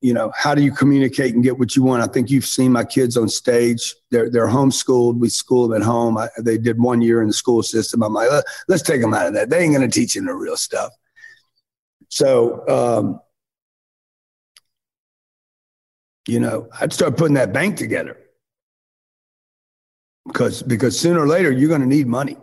you 0.00 0.14
know, 0.14 0.32
how 0.34 0.54
do 0.54 0.62
you 0.62 0.72
communicate 0.72 1.34
and 1.34 1.44
get 1.44 1.58
what 1.58 1.76
you 1.76 1.82
want? 1.82 2.02
I 2.02 2.06
think 2.06 2.30
you've 2.30 2.46
seen 2.46 2.72
my 2.72 2.84
kids 2.84 3.16
on 3.16 3.28
stage. 3.28 3.94
They're 4.10 4.30
they're 4.30 4.48
homeschooled. 4.48 5.18
We 5.18 5.28
school 5.28 5.68
them 5.68 5.80
at 5.80 5.84
home. 5.84 6.16
I, 6.16 6.28
they 6.38 6.56
did 6.56 6.80
one 6.80 7.02
year 7.02 7.20
in 7.20 7.28
the 7.28 7.34
school 7.34 7.62
system. 7.62 8.02
I'm 8.02 8.14
like, 8.14 8.30
let's 8.68 8.82
take 8.82 9.02
them 9.02 9.12
out 9.12 9.26
of 9.26 9.34
that. 9.34 9.50
They 9.50 9.62
ain't 9.62 9.74
going 9.74 9.88
to 9.88 9.94
teach 9.94 10.14
them 10.14 10.26
the 10.26 10.34
real 10.34 10.56
stuff. 10.56 10.92
So, 12.08 12.66
um, 12.68 13.20
you 16.26 16.40
know, 16.40 16.68
I'd 16.80 16.92
start 16.92 17.16
putting 17.16 17.34
that 17.34 17.52
bank 17.52 17.76
together 17.76 18.16
because 20.26 20.62
because 20.62 20.98
sooner 20.98 21.20
or 21.20 21.28
later 21.28 21.50
you're 21.50 21.68
going 21.68 21.82
to 21.82 21.86
need 21.86 22.06
money. 22.06 22.38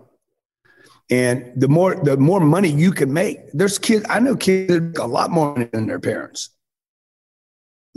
And 1.10 1.54
the 1.56 1.70
more 1.70 1.96
the 1.96 2.18
more 2.18 2.42
money 2.42 2.70
you 2.70 2.92
can 2.92 3.12
make, 3.12 3.52
there's 3.54 3.80
kids. 3.80 4.06
I 4.10 4.20
know 4.20 4.36
kids 4.36 5.00
a 5.00 5.08
lot 5.08 5.32
more 5.32 5.68
than 5.72 5.88
their 5.88 6.00
parents. 6.00 6.50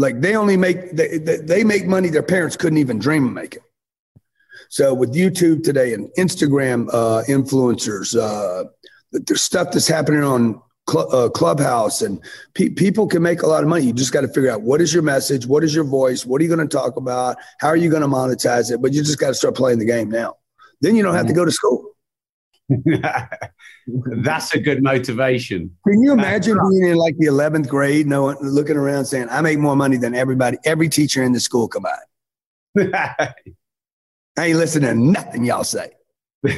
Like 0.01 0.23
they 0.23 0.35
only 0.35 0.57
make 0.57 0.93
they, 0.93 1.19
they 1.19 1.63
make 1.63 1.87
money 1.87 2.09
their 2.09 2.23
parents 2.23 2.57
couldn't 2.57 2.79
even 2.79 2.99
dream 2.99 3.27
of 3.27 3.33
making. 3.33 3.63
So 4.71 4.95
with 4.95 5.15
YouTube 5.15 5.63
today 5.63 5.93
and 5.93 6.09
Instagram 6.17 6.89
uh, 6.91 7.23
influencers, 7.29 8.19
uh, 8.19 8.65
there's 9.13 9.43
stuff 9.43 9.73
that's 9.73 9.87
happening 9.87 10.23
on 10.23 10.63
Cl- 10.89 11.15
uh, 11.15 11.29
Clubhouse, 11.29 12.01
and 12.01 12.19
pe- 12.55 12.71
people 12.71 13.07
can 13.09 13.23
make 13.23 13.43
a 13.43 13.47
lot 13.47 13.63
of 13.63 13.69
money. 13.69 13.85
You 13.85 13.93
just 13.93 14.13
got 14.13 14.23
to 14.23 14.29
figure 14.29 14.51
out 14.51 14.63
what 14.63 14.81
is 14.81 14.95
your 14.95 15.03
message, 15.03 15.47
what 15.47 15.63
is 15.65 15.75
your 15.75 15.85
voice, 15.85 16.25
what 16.25 16.41
are 16.41 16.45
you 16.45 16.55
going 16.55 16.67
to 16.67 16.77
talk 16.77 16.97
about, 16.97 17.37
how 17.59 17.69
are 17.69 17.77
you 17.77 17.91
going 17.91 18.01
to 18.01 18.09
monetize 18.09 18.73
it. 18.73 18.81
But 18.81 18.95
you 18.95 19.03
just 19.03 19.19
got 19.19 19.29
to 19.29 19.35
start 19.35 19.55
playing 19.55 19.81
the 19.81 19.85
game 19.85 20.11
now. 20.11 20.37
Then 20.81 20.97
you 20.97 21.03
don't 21.03 21.15
have 21.15 21.27
to 21.27 21.35
go 21.35 21.45
to 21.45 21.53
school. 21.53 21.80
That's 23.87 24.55
a 24.55 24.61
good 24.61 24.83
motivation. 24.83 25.77
Can 25.87 26.03
you 26.03 26.13
imagine 26.13 26.59
being 26.71 26.93
in 26.93 26.97
like 26.97 27.17
the 27.19 27.27
11th 27.27 27.69
grade, 27.69 28.07
no 28.07 28.37
looking 28.41 28.77
around 28.77 29.07
saying, 29.07 29.29
I 29.31 29.41
make 29.41 29.59
more 29.59 29.77
money 29.77 29.97
than 29.97 30.15
everybody, 30.15 30.59
every 30.65 30.89
teacher 30.89 31.23
in 31.23 31.33
the 31.33 31.41
school 31.41 31.69
combined? 31.69 31.99
I 32.79 33.35
ain't 34.39 34.59
listening 34.59 34.89
to 34.89 34.95
nothing 34.95 35.45
y'all 35.45 35.65
say. 35.65 35.91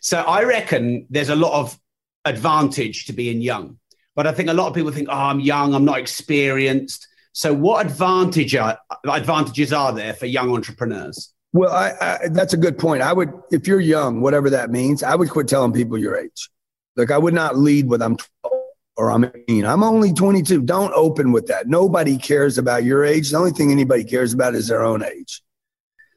so 0.00 0.20
I 0.22 0.44
reckon 0.44 1.06
there's 1.10 1.28
a 1.28 1.36
lot 1.36 1.60
of 1.60 1.78
advantage 2.24 3.06
to 3.06 3.12
being 3.12 3.40
young. 3.40 3.78
But 4.16 4.26
I 4.26 4.32
think 4.32 4.48
a 4.48 4.54
lot 4.54 4.68
of 4.68 4.74
people 4.74 4.90
think, 4.90 5.08
oh, 5.10 5.14
I'm 5.14 5.40
young, 5.40 5.74
I'm 5.74 5.84
not 5.84 5.98
experienced. 5.98 7.06
So 7.32 7.54
what 7.54 7.86
advantage 7.86 8.56
are, 8.56 8.78
advantages 9.08 9.72
are 9.72 9.92
there 9.92 10.14
for 10.14 10.26
young 10.26 10.52
entrepreneurs? 10.52 11.32
Well, 11.52 11.72
I, 11.72 11.94
I, 12.00 12.28
that's 12.28 12.52
a 12.52 12.58
good 12.58 12.78
point. 12.78 13.02
I 13.02 13.12
would, 13.12 13.32
if 13.50 13.66
you're 13.66 13.80
young, 13.80 14.20
whatever 14.20 14.50
that 14.50 14.70
means, 14.70 15.02
I 15.02 15.14
would 15.14 15.30
quit 15.30 15.48
telling 15.48 15.72
people 15.72 15.96
your 15.96 16.16
age. 16.16 16.50
Like 16.96 17.10
I 17.10 17.18
would 17.18 17.34
not 17.34 17.56
lead 17.56 17.88
with 17.88 18.02
I'm 18.02 18.16
12 18.42 18.62
or 18.96 19.10
I'm 19.10 19.24
18. 19.24 19.64
I'm 19.64 19.82
only 19.82 20.12
22. 20.12 20.62
Don't 20.62 20.92
open 20.92 21.32
with 21.32 21.46
that. 21.46 21.68
Nobody 21.68 22.18
cares 22.18 22.58
about 22.58 22.84
your 22.84 23.04
age. 23.04 23.30
The 23.30 23.38
only 23.38 23.52
thing 23.52 23.70
anybody 23.70 24.04
cares 24.04 24.34
about 24.34 24.54
is 24.54 24.68
their 24.68 24.82
own 24.82 25.04
age. 25.04 25.42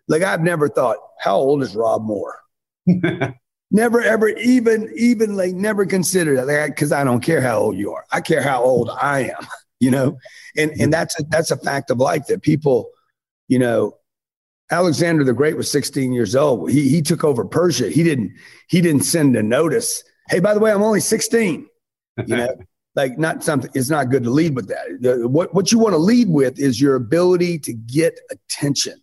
Like 0.07 0.23
I've 0.23 0.41
never 0.41 0.67
thought, 0.67 0.97
how 1.19 1.35
old 1.35 1.61
is 1.61 1.75
Rob 1.75 2.01
Moore? 2.01 2.39
never, 3.71 4.01
ever, 4.01 4.29
even, 4.29 4.91
even 4.97 5.37
like 5.37 5.53
never 5.53 5.85
considered 5.85 6.37
that 6.37 6.47
like, 6.47 6.75
because 6.75 6.91
I 6.91 7.03
don't 7.03 7.21
care 7.21 7.41
how 7.41 7.59
old 7.59 7.77
you 7.77 7.93
are. 7.93 8.05
I 8.11 8.19
care 8.19 8.41
how 8.41 8.63
old 8.63 8.89
I 8.89 9.31
am. 9.39 9.47
You 9.83 9.89
know, 9.89 10.19
and 10.55 10.69
and 10.79 10.93
that's 10.93 11.19
a, 11.19 11.23
that's 11.23 11.49
a 11.49 11.57
fact 11.57 11.89
of 11.89 11.97
life 11.97 12.27
that 12.27 12.43
people, 12.43 12.91
you 13.47 13.57
know, 13.57 13.97
Alexander 14.71 15.23
the 15.23 15.33
Great 15.33 15.57
was 15.57 15.69
16 15.69 16.13
years 16.13 16.35
old. 16.35 16.71
He, 16.71 16.89
he 16.89 17.01
took 17.01 17.23
over 17.23 17.45
Persia. 17.45 17.89
He 17.89 18.03
didn't 18.03 18.33
he 18.67 18.81
didn't 18.81 19.03
send 19.03 19.35
a 19.35 19.43
notice. 19.43 20.03
Hey, 20.29 20.39
by 20.39 20.53
the 20.53 20.59
way, 20.59 20.71
I'm 20.71 20.81
only 20.81 21.01
16. 21.01 21.67
You 22.25 22.37
know, 22.37 22.55
like 22.95 23.17
not 23.17 23.43
something. 23.43 23.69
It's 23.73 23.89
not 23.89 24.09
good 24.09 24.23
to 24.23 24.29
lead 24.29 24.55
with 24.55 24.69
that. 24.69 25.27
What 25.29 25.53
what 25.53 25.71
you 25.71 25.79
want 25.79 25.93
to 25.93 25.97
lead 25.97 26.29
with 26.29 26.59
is 26.59 26.79
your 26.79 26.95
ability 26.95 27.59
to 27.59 27.73
get 27.73 28.19
attention 28.31 29.01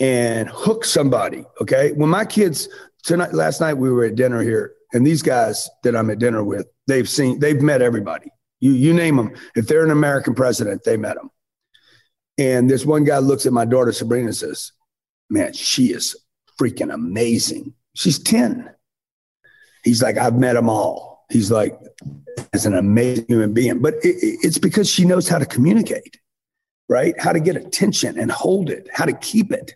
and 0.00 0.48
hook 0.48 0.84
somebody. 0.84 1.44
Okay, 1.60 1.92
when 1.92 2.10
my 2.10 2.24
kids 2.24 2.68
tonight, 3.02 3.32
last 3.32 3.60
night 3.60 3.74
we 3.74 3.90
were 3.90 4.04
at 4.04 4.16
dinner 4.16 4.42
here, 4.42 4.74
and 4.92 5.06
these 5.06 5.22
guys 5.22 5.68
that 5.82 5.94
I'm 5.94 6.10
at 6.10 6.18
dinner 6.18 6.42
with, 6.42 6.66
they've 6.86 7.08
seen, 7.08 7.38
they've 7.38 7.60
met 7.60 7.82
everybody. 7.82 8.30
You 8.60 8.72
you 8.72 8.92
name 8.92 9.16
them. 9.16 9.34
If 9.54 9.66
they're 9.66 9.84
an 9.84 9.90
American 9.90 10.34
president, 10.34 10.82
they 10.84 10.96
met 10.96 11.16
them. 11.16 11.30
And 12.38 12.68
this 12.68 12.84
one 12.84 13.04
guy 13.04 13.18
looks 13.18 13.46
at 13.46 13.52
my 13.52 13.64
daughter, 13.64 13.92
Sabrina, 13.92 14.26
and 14.26 14.36
says, 14.36 14.72
Man, 15.30 15.52
she 15.52 15.92
is 15.92 16.16
freaking 16.60 16.92
amazing. 16.92 17.74
She's 17.94 18.18
10. 18.18 18.70
He's 19.84 20.02
like, 20.02 20.18
I've 20.18 20.36
met 20.36 20.54
them 20.54 20.68
all. 20.68 21.26
He's 21.30 21.50
like, 21.50 21.78
as 22.52 22.66
an 22.66 22.74
amazing 22.74 23.26
human 23.28 23.52
being. 23.52 23.80
But 23.80 23.94
it, 24.02 24.16
it's 24.42 24.58
because 24.58 24.88
she 24.88 25.04
knows 25.04 25.28
how 25.28 25.38
to 25.38 25.46
communicate, 25.46 26.18
right? 26.88 27.18
How 27.20 27.32
to 27.32 27.40
get 27.40 27.56
attention 27.56 28.18
and 28.18 28.30
hold 28.30 28.70
it, 28.70 28.88
how 28.92 29.04
to 29.04 29.12
keep 29.14 29.52
it, 29.52 29.74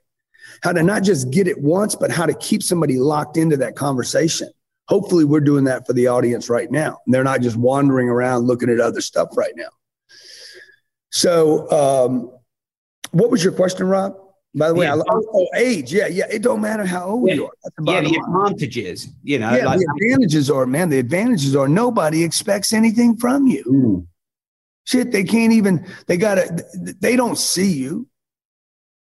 how 0.62 0.72
to 0.72 0.82
not 0.82 1.02
just 1.02 1.30
get 1.30 1.46
it 1.48 1.60
once, 1.60 1.94
but 1.94 2.10
how 2.10 2.26
to 2.26 2.34
keep 2.34 2.62
somebody 2.62 2.98
locked 2.98 3.36
into 3.36 3.56
that 3.58 3.76
conversation. 3.76 4.50
Hopefully, 4.88 5.24
we're 5.24 5.40
doing 5.40 5.64
that 5.64 5.86
for 5.86 5.92
the 5.92 6.06
audience 6.06 6.48
right 6.48 6.70
now. 6.70 6.98
They're 7.06 7.24
not 7.24 7.42
just 7.42 7.56
wandering 7.56 8.08
around 8.08 8.46
looking 8.46 8.70
at 8.70 8.80
other 8.80 9.02
stuff 9.02 9.36
right 9.36 9.52
now. 9.54 9.68
So, 11.10 11.70
um, 11.70 12.38
what 13.12 13.30
was 13.30 13.42
your 13.42 13.52
question, 13.52 13.86
Rob? 13.86 14.16
By 14.54 14.68
the 14.68 14.74
way, 14.74 14.88
I, 14.88 14.94
oh, 14.96 15.48
age. 15.56 15.92
Yeah, 15.92 16.06
yeah. 16.06 16.26
It 16.30 16.42
don't 16.42 16.60
matter 16.60 16.84
how 16.84 17.10
old 17.10 17.28
yeah. 17.28 17.34
you 17.34 17.46
are. 17.46 17.52
Yeah, 17.84 18.00
the 18.00 18.22
advantages. 18.26 19.08
You 19.22 19.38
know, 19.38 19.54
yeah, 19.54 19.66
like, 19.66 19.78
the 19.78 19.88
advantages 20.00 20.50
are, 20.50 20.66
man. 20.66 20.88
The 20.88 20.98
advantages 20.98 21.54
are 21.54 21.68
nobody 21.68 22.24
expects 22.24 22.72
anything 22.72 23.16
from 23.16 23.46
you. 23.46 23.64
Mm. 23.64 24.06
Shit, 24.84 25.12
they 25.12 25.22
can't 25.22 25.52
even. 25.52 25.86
They 26.06 26.16
gotta. 26.16 26.64
They 26.74 27.14
don't 27.14 27.36
see 27.36 27.72
you. 27.72 28.08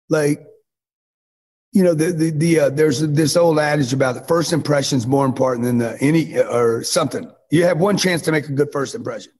Like, 0.09 0.47
you 1.73 1.85
know, 1.85 1.93
the 1.93 2.13
the, 2.13 2.31
the 2.31 2.61
uh, 2.61 2.71
there's 2.71 3.01
this 3.01 3.37
old 3.37 3.59
adage 3.59 3.93
about 3.93 4.15
the 4.15 4.25
first 4.25 4.55
impression 4.55 4.97
is 4.97 5.07
more 5.07 5.27
important 5.27 5.65
than 5.65 5.79
the 5.79 5.99
any 6.01 6.39
or 6.39 6.83
something. 6.83 7.31
You 7.51 7.65
have 7.65 7.79
one 7.79 7.99
chance 7.99 8.23
to 8.23 8.33
make 8.33 8.49
a 8.49 8.53
good 8.53 8.73
first 8.73 8.95
impression. 8.95 9.33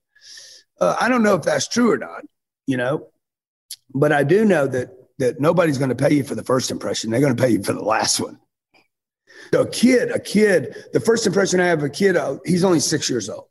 Uh, 0.79 0.95
I 1.01 1.09
don't 1.09 1.23
know 1.23 1.33
if 1.33 1.41
that's 1.41 1.67
true 1.67 1.91
or 1.91 1.97
not. 1.97 2.21
You 2.67 2.77
know, 2.77 3.09
but 3.93 4.11
I 4.11 4.23
do 4.23 4.45
know 4.45 4.67
that 4.67 4.89
that 5.19 5.39
nobody's 5.39 5.77
going 5.77 5.89
to 5.89 5.95
pay 5.95 6.13
you 6.13 6.23
for 6.23 6.35
the 6.35 6.43
first 6.43 6.69
impression. 6.69 7.09
They're 7.09 7.21
going 7.21 7.35
to 7.35 7.41
pay 7.41 7.49
you 7.49 7.63
for 7.63 7.73
the 7.73 7.83
last 7.83 8.19
one. 8.19 8.39
So 9.51 9.61
a 9.61 9.69
kid, 9.69 10.11
a 10.11 10.19
kid, 10.19 10.75
the 10.93 10.99
first 10.99 11.25
impression 11.25 11.59
I 11.59 11.67
have 11.67 11.79
of 11.79 11.85
a 11.85 11.89
kid, 11.89 12.15
uh, 12.15 12.37
he's 12.45 12.63
only 12.63 12.79
six 12.79 13.09
years 13.09 13.29
old. 13.29 13.45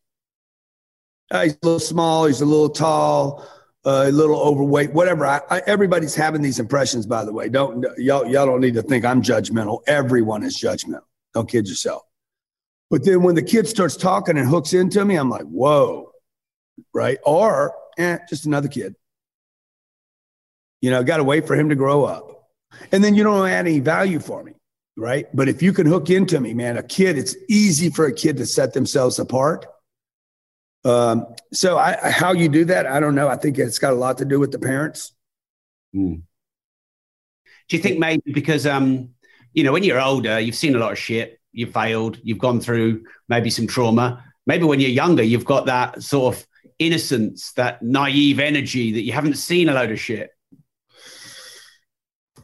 Uh, 1.31 1.45
he's 1.45 1.55
a 1.55 1.59
little 1.63 1.81
small, 1.81 2.27
he's 2.27 2.41
a 2.41 2.47
little 2.47 2.69
tall, 2.69 3.45
uh, 3.85 4.05
a 4.07 4.13
little 4.13 4.37
overweight, 4.37 4.93
whatever. 4.93 5.27
I, 5.27 5.41
I, 5.51 5.63
everybody's 5.67 6.15
having 6.15 6.43
these 6.43 6.61
impressions, 6.61 7.07
by 7.07 7.25
the 7.25 7.33
way. 7.33 7.49
Don't 7.49 7.85
y'all 7.99 8.27
y'all 8.27 8.47
don't 8.47 8.61
need 8.61 8.75
to 8.75 8.83
think 8.83 9.05
I'm 9.05 9.23
judgmental. 9.23 9.81
Everyone 9.87 10.43
is 10.43 10.61
judgmental. 10.61 11.05
Don't 11.35 11.49
kid 11.49 11.69
yourself. 11.69 12.03
But 12.91 13.05
then 13.05 13.23
when 13.23 13.35
the 13.35 13.43
kid 13.43 13.67
starts 13.67 13.97
talking 13.97 14.39
and 14.39 14.49
hooks 14.49 14.73
into 14.73 15.05
me, 15.05 15.17
I'm 15.17 15.31
like, 15.31 15.45
whoa, 15.45 16.13
right? 16.95 17.19
Or 17.25 17.75
eh, 17.99 18.19
just 18.29 18.47
another 18.47 18.69
kid. 18.69 18.95
You 20.81 20.91
know, 20.91 21.03
got 21.03 21.19
to 21.19 21.25
wait 21.25 21.47
for 21.47 21.57
him 21.57 21.69
to 21.69 21.75
grow 21.75 22.05
up. 22.05 22.49
And 22.93 23.03
then 23.03 23.15
you 23.15 23.25
don't 23.25 23.49
add 23.49 23.67
any 23.67 23.81
value 23.81 24.19
for 24.19 24.43
me, 24.43 24.53
right? 24.97 25.27
But 25.35 25.49
if 25.49 25.63
you 25.63 25.73
can 25.73 25.87
hook 25.87 26.11
into 26.11 26.39
me, 26.41 26.55
man, 26.55 26.77
a 26.77 26.83
kid, 26.83 27.17
it's 27.17 27.35
easy 27.49 27.91
for 27.91 28.07
a 28.07 28.13
kid 28.13 28.37
to 28.39 28.47
set 28.47 28.75
themselves 28.75 29.19
apart. 29.19 29.67
Um, 30.85 31.27
so 31.53 31.79
I, 31.79 32.11
how 32.11 32.33
you 32.33 32.49
do 32.49 32.65
that, 32.67 32.87
I 32.87 33.01
don't 33.01 33.15
know. 33.15 33.29
I 33.29 33.37
think 33.37 33.59
it's 33.59 33.79
got 33.79 33.93
a 33.93 33.97
lot 33.97 34.19
to 34.19 34.25
do 34.25 34.39
with 34.39 34.53
the 34.53 34.59
parents. 34.59 35.13
Mm. 35.95 36.23
Do 37.69 37.77
you 37.77 37.83
think 37.83 37.99
maybe 37.99 38.33
because 38.33 38.67
um, 38.67 39.11
you 39.57 39.65
know, 39.65 39.73
when 39.73 39.83
you're 39.83 40.01
older, 40.01 40.39
you've 40.39 40.55
seen 40.55 40.77
a 40.77 40.79
lot 40.79 40.93
of 40.93 40.99
shit, 40.99 41.41
you've 41.51 41.73
failed, 41.73 42.21
you've 42.23 42.39
gone 42.39 42.61
through 42.61 43.05
maybe 43.29 43.49
some 43.49 43.67
trauma. 43.67 44.23
Maybe 44.47 44.65
when 44.65 44.81
you're 44.81 44.91
younger, 44.91 45.23
you've 45.23 45.47
got 45.47 45.65
that 45.67 46.03
sort 46.03 46.37
of 46.37 46.47
innocence, 46.79 47.53
that 47.53 47.83
naive 47.83 48.39
energy 48.39 48.93
that 48.93 49.03
you 49.03 49.13
haven't 49.13 49.39
seen 49.39 49.71
a 49.71 49.75
load 49.75 49.91
of 49.91 49.99
shit. 49.99 50.31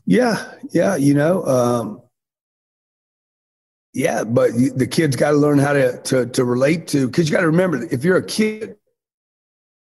Yeah, 0.04 0.54
yeah, 0.70 0.96
you 0.96 1.14
know, 1.14 1.44
um, 1.46 2.02
yeah, 3.94 4.24
but 4.24 4.52
the 4.54 4.86
kids 4.86 5.16
got 5.16 5.32
to 5.32 5.36
learn 5.36 5.58
how 5.58 5.74
to 5.74 6.00
to 6.02 6.26
to 6.26 6.44
relate 6.44 6.86
to 6.88 7.06
because 7.06 7.28
you 7.28 7.34
got 7.34 7.42
to 7.42 7.46
remember 7.46 7.84
if 7.90 8.04
you're 8.04 8.16
a 8.16 8.24
kid, 8.24 8.76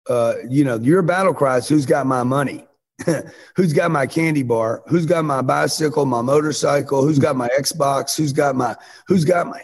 uh, 0.09 0.35
you 0.47 0.63
know, 0.63 0.77
your 0.77 1.01
battle 1.01 1.33
cry 1.33 1.57
is 1.57 1.67
who's 1.67 1.87
got 1.87 2.05
my 2.05 2.21
money, 2.23 2.67
who's 3.55 3.73
got 3.73 3.89
my 3.89 4.05
candy 4.05 4.43
bar, 4.43 4.83
who's 4.87 5.07
got 5.07 5.25
my 5.25 5.41
bicycle, 5.41 6.05
my 6.05 6.21
motorcycle, 6.21 7.01
who's 7.01 7.17
got 7.19 7.35
my 7.35 7.49
Xbox, 7.57 8.15
who's 8.15 8.31
got 8.31 8.55
my 8.55 8.75
who's 9.07 9.25
got 9.25 9.47
my 9.47 9.61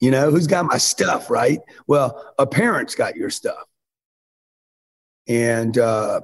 you 0.00 0.10
know, 0.10 0.30
who's 0.30 0.46
got 0.46 0.66
my 0.66 0.76
stuff, 0.76 1.30
right? 1.30 1.60
Well, 1.86 2.34
a 2.38 2.46
parent's 2.46 2.94
got 2.94 3.16
your 3.16 3.30
stuff, 3.30 3.64
and 5.28 5.78
uh, 5.78 6.22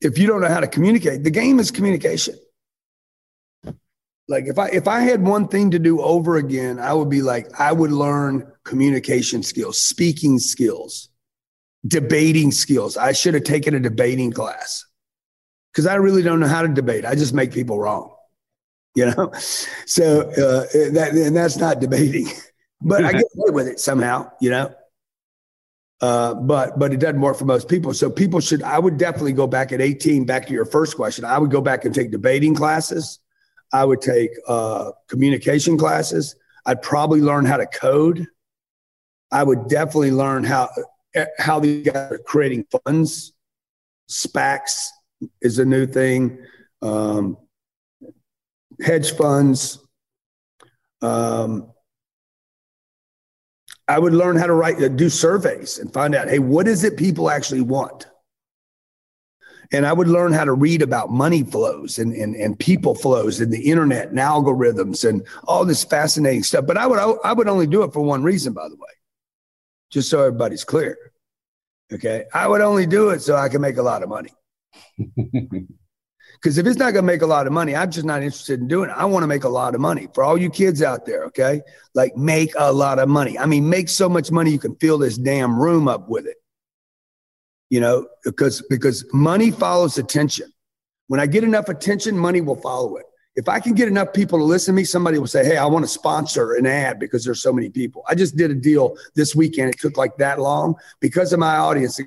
if 0.00 0.18
you 0.18 0.26
don't 0.26 0.40
know 0.40 0.48
how 0.48 0.60
to 0.60 0.66
communicate, 0.66 1.24
the 1.24 1.30
game 1.30 1.60
is 1.60 1.70
communication. 1.70 2.34
Like 4.30 4.46
if 4.46 4.58
I 4.58 4.68
if 4.68 4.88
I 4.88 5.00
had 5.00 5.26
one 5.26 5.48
thing 5.48 5.72
to 5.72 5.80
do 5.80 6.00
over 6.00 6.38
again, 6.38 6.78
I 6.78 6.94
would 6.94 7.10
be 7.10 7.22
like 7.22 7.48
I 7.60 7.72
would 7.72 7.92
learn 7.92 8.50
communication 8.64 9.42
skills, 9.42 9.78
speaking 9.80 10.38
skills. 10.38 11.10
debating 11.86 12.52
skills. 12.52 12.96
I 12.96 13.12
should 13.12 13.34
have 13.34 13.44
taken 13.44 13.74
a 13.74 13.80
debating 13.80 14.32
class 14.32 14.84
because 15.72 15.86
I 15.86 15.96
really 15.96 16.22
don't 16.22 16.40
know 16.40 16.48
how 16.48 16.62
to 16.62 16.68
debate. 16.68 17.04
I 17.06 17.14
just 17.14 17.34
make 17.34 17.52
people 17.52 17.78
wrong, 17.80 18.14
you 18.96 19.06
know? 19.06 19.32
So, 19.86 20.22
uh, 20.30 20.66
that, 20.92 21.12
and 21.14 21.36
that's 21.36 21.56
not 21.58 21.80
debating, 21.80 22.28
but 22.82 23.04
I 23.04 23.12
get 23.12 23.24
away 23.36 23.52
with 23.52 23.68
it 23.68 23.80
somehow, 23.80 24.30
you 24.40 24.50
know? 24.50 24.74
Uh, 26.00 26.34
but 26.34 26.78
but 26.78 26.94
it 26.94 27.00
doesn't 27.00 27.20
work 27.20 27.36
for 27.36 27.44
most 27.44 27.68
people. 27.68 27.92
So 27.92 28.10
people 28.10 28.40
should. 28.40 28.62
I 28.62 28.78
would 28.78 28.96
definitely 28.96 29.34
go 29.34 29.46
back 29.46 29.72
at 29.72 29.82
18. 29.82 30.24
Back 30.24 30.46
to 30.46 30.52
your 30.54 30.64
first 30.64 30.96
question, 30.96 31.26
I 31.26 31.38
would 31.38 31.50
go 31.50 31.60
back 31.60 31.84
and 31.84 31.94
take 31.94 32.10
debating 32.10 32.54
classes. 32.54 33.18
I 33.72 33.84
would 33.84 34.00
take 34.00 34.30
uh, 34.48 34.92
communication 35.08 35.78
classes. 35.78 36.34
I'd 36.66 36.82
probably 36.82 37.20
learn 37.20 37.44
how 37.44 37.56
to 37.56 37.66
code. 37.66 38.26
I 39.32 39.42
would 39.44 39.68
definitely 39.68 40.10
learn 40.10 40.44
how 40.44 40.68
how 41.38 41.60
these 41.60 41.86
guys 41.86 42.12
are 42.12 42.18
creating 42.18 42.66
funds. 42.84 43.32
SPACs 44.08 44.88
is 45.40 45.58
a 45.58 45.64
new 45.64 45.86
thing. 45.86 46.38
Um, 46.82 47.36
hedge 48.80 49.12
funds. 49.12 49.78
Um, 51.02 51.72
I 53.88 53.98
would 53.98 54.12
learn 54.12 54.36
how 54.36 54.46
to 54.46 54.52
write, 54.52 54.80
uh, 54.82 54.88
do 54.88 55.08
surveys 55.08 55.78
and 55.78 55.92
find 55.92 56.14
out, 56.14 56.28
hey, 56.28 56.38
what 56.38 56.68
is 56.68 56.84
it 56.84 56.96
people 56.96 57.28
actually 57.28 57.62
want? 57.62 58.06
And 59.72 59.86
I 59.86 59.92
would 59.92 60.08
learn 60.08 60.32
how 60.32 60.44
to 60.44 60.52
read 60.52 60.82
about 60.82 61.10
money 61.10 61.44
flows 61.44 61.98
and, 61.98 62.12
and, 62.12 62.34
and 62.34 62.58
people 62.58 62.94
flows 62.94 63.40
and 63.40 63.52
the 63.52 63.70
internet 63.70 64.08
and 64.08 64.18
algorithms 64.18 65.08
and 65.08 65.24
all 65.44 65.64
this 65.64 65.84
fascinating 65.84 66.42
stuff. 66.42 66.66
But 66.66 66.76
I 66.76 66.86
would, 66.86 66.98
I 67.24 67.32
would 67.32 67.46
only 67.46 67.68
do 67.68 67.84
it 67.84 67.92
for 67.92 68.00
one 68.00 68.24
reason, 68.24 68.52
by 68.52 68.68
the 68.68 68.74
way, 68.74 68.90
just 69.90 70.10
so 70.10 70.20
everybody's 70.20 70.64
clear. 70.64 70.98
Okay. 71.92 72.24
I 72.34 72.48
would 72.48 72.60
only 72.60 72.86
do 72.86 73.10
it 73.10 73.20
so 73.20 73.36
I 73.36 73.48
can 73.48 73.60
make 73.60 73.76
a 73.76 73.82
lot 73.82 74.02
of 74.02 74.08
money. 74.08 74.30
Because 76.40 76.56
if 76.56 76.66
it's 76.66 76.78
not 76.78 76.92
going 76.92 77.04
to 77.04 77.12
make 77.12 77.20
a 77.20 77.26
lot 77.26 77.46
of 77.46 77.52
money, 77.52 77.76
I'm 77.76 77.90
just 77.90 78.06
not 78.06 78.22
interested 78.22 78.60
in 78.60 78.68
doing 78.68 78.88
it. 78.88 78.96
I 78.96 79.04
want 79.04 79.24
to 79.24 79.26
make 79.26 79.44
a 79.44 79.48
lot 79.48 79.74
of 79.74 79.80
money 79.80 80.08
for 80.14 80.24
all 80.24 80.38
you 80.38 80.48
kids 80.48 80.82
out 80.82 81.04
there. 81.04 81.24
Okay. 81.24 81.60
Like 81.94 82.16
make 82.16 82.52
a 82.58 82.72
lot 82.72 82.98
of 82.98 83.10
money. 83.10 83.38
I 83.38 83.44
mean, 83.44 83.68
make 83.68 83.90
so 83.90 84.08
much 84.08 84.30
money 84.30 84.50
you 84.50 84.58
can 84.58 84.74
fill 84.76 84.96
this 84.96 85.18
damn 85.18 85.60
room 85.60 85.86
up 85.86 86.08
with 86.08 86.26
it. 86.26 86.36
You 87.70 87.80
know, 87.80 88.06
because 88.24 88.62
because 88.68 89.04
money 89.12 89.50
follows 89.50 89.96
attention. 89.96 90.52
When 91.06 91.20
I 91.20 91.26
get 91.26 91.44
enough 91.44 91.68
attention, 91.68 92.18
money 92.18 92.40
will 92.40 92.60
follow 92.60 92.96
it. 92.96 93.06
If 93.36 93.48
I 93.48 93.60
can 93.60 93.74
get 93.74 93.86
enough 93.86 94.12
people 94.12 94.38
to 94.38 94.44
listen 94.44 94.74
to 94.74 94.76
me, 94.76 94.84
somebody 94.84 95.18
will 95.18 95.26
say, 95.26 95.44
Hey, 95.44 95.56
I 95.56 95.66
want 95.66 95.84
to 95.84 95.88
sponsor 95.88 96.54
an 96.54 96.66
ad 96.66 96.98
because 96.98 97.24
there's 97.24 97.40
so 97.40 97.52
many 97.52 97.70
people. 97.70 98.04
I 98.08 98.14
just 98.14 98.36
did 98.36 98.50
a 98.50 98.54
deal 98.54 98.96
this 99.14 99.34
weekend. 99.34 99.70
It 99.70 99.80
took 99.80 99.96
like 99.96 100.16
that 100.18 100.40
long 100.40 100.74
because 101.00 101.32
of 101.32 101.38
my 101.38 101.56
audience. 101.56 102.00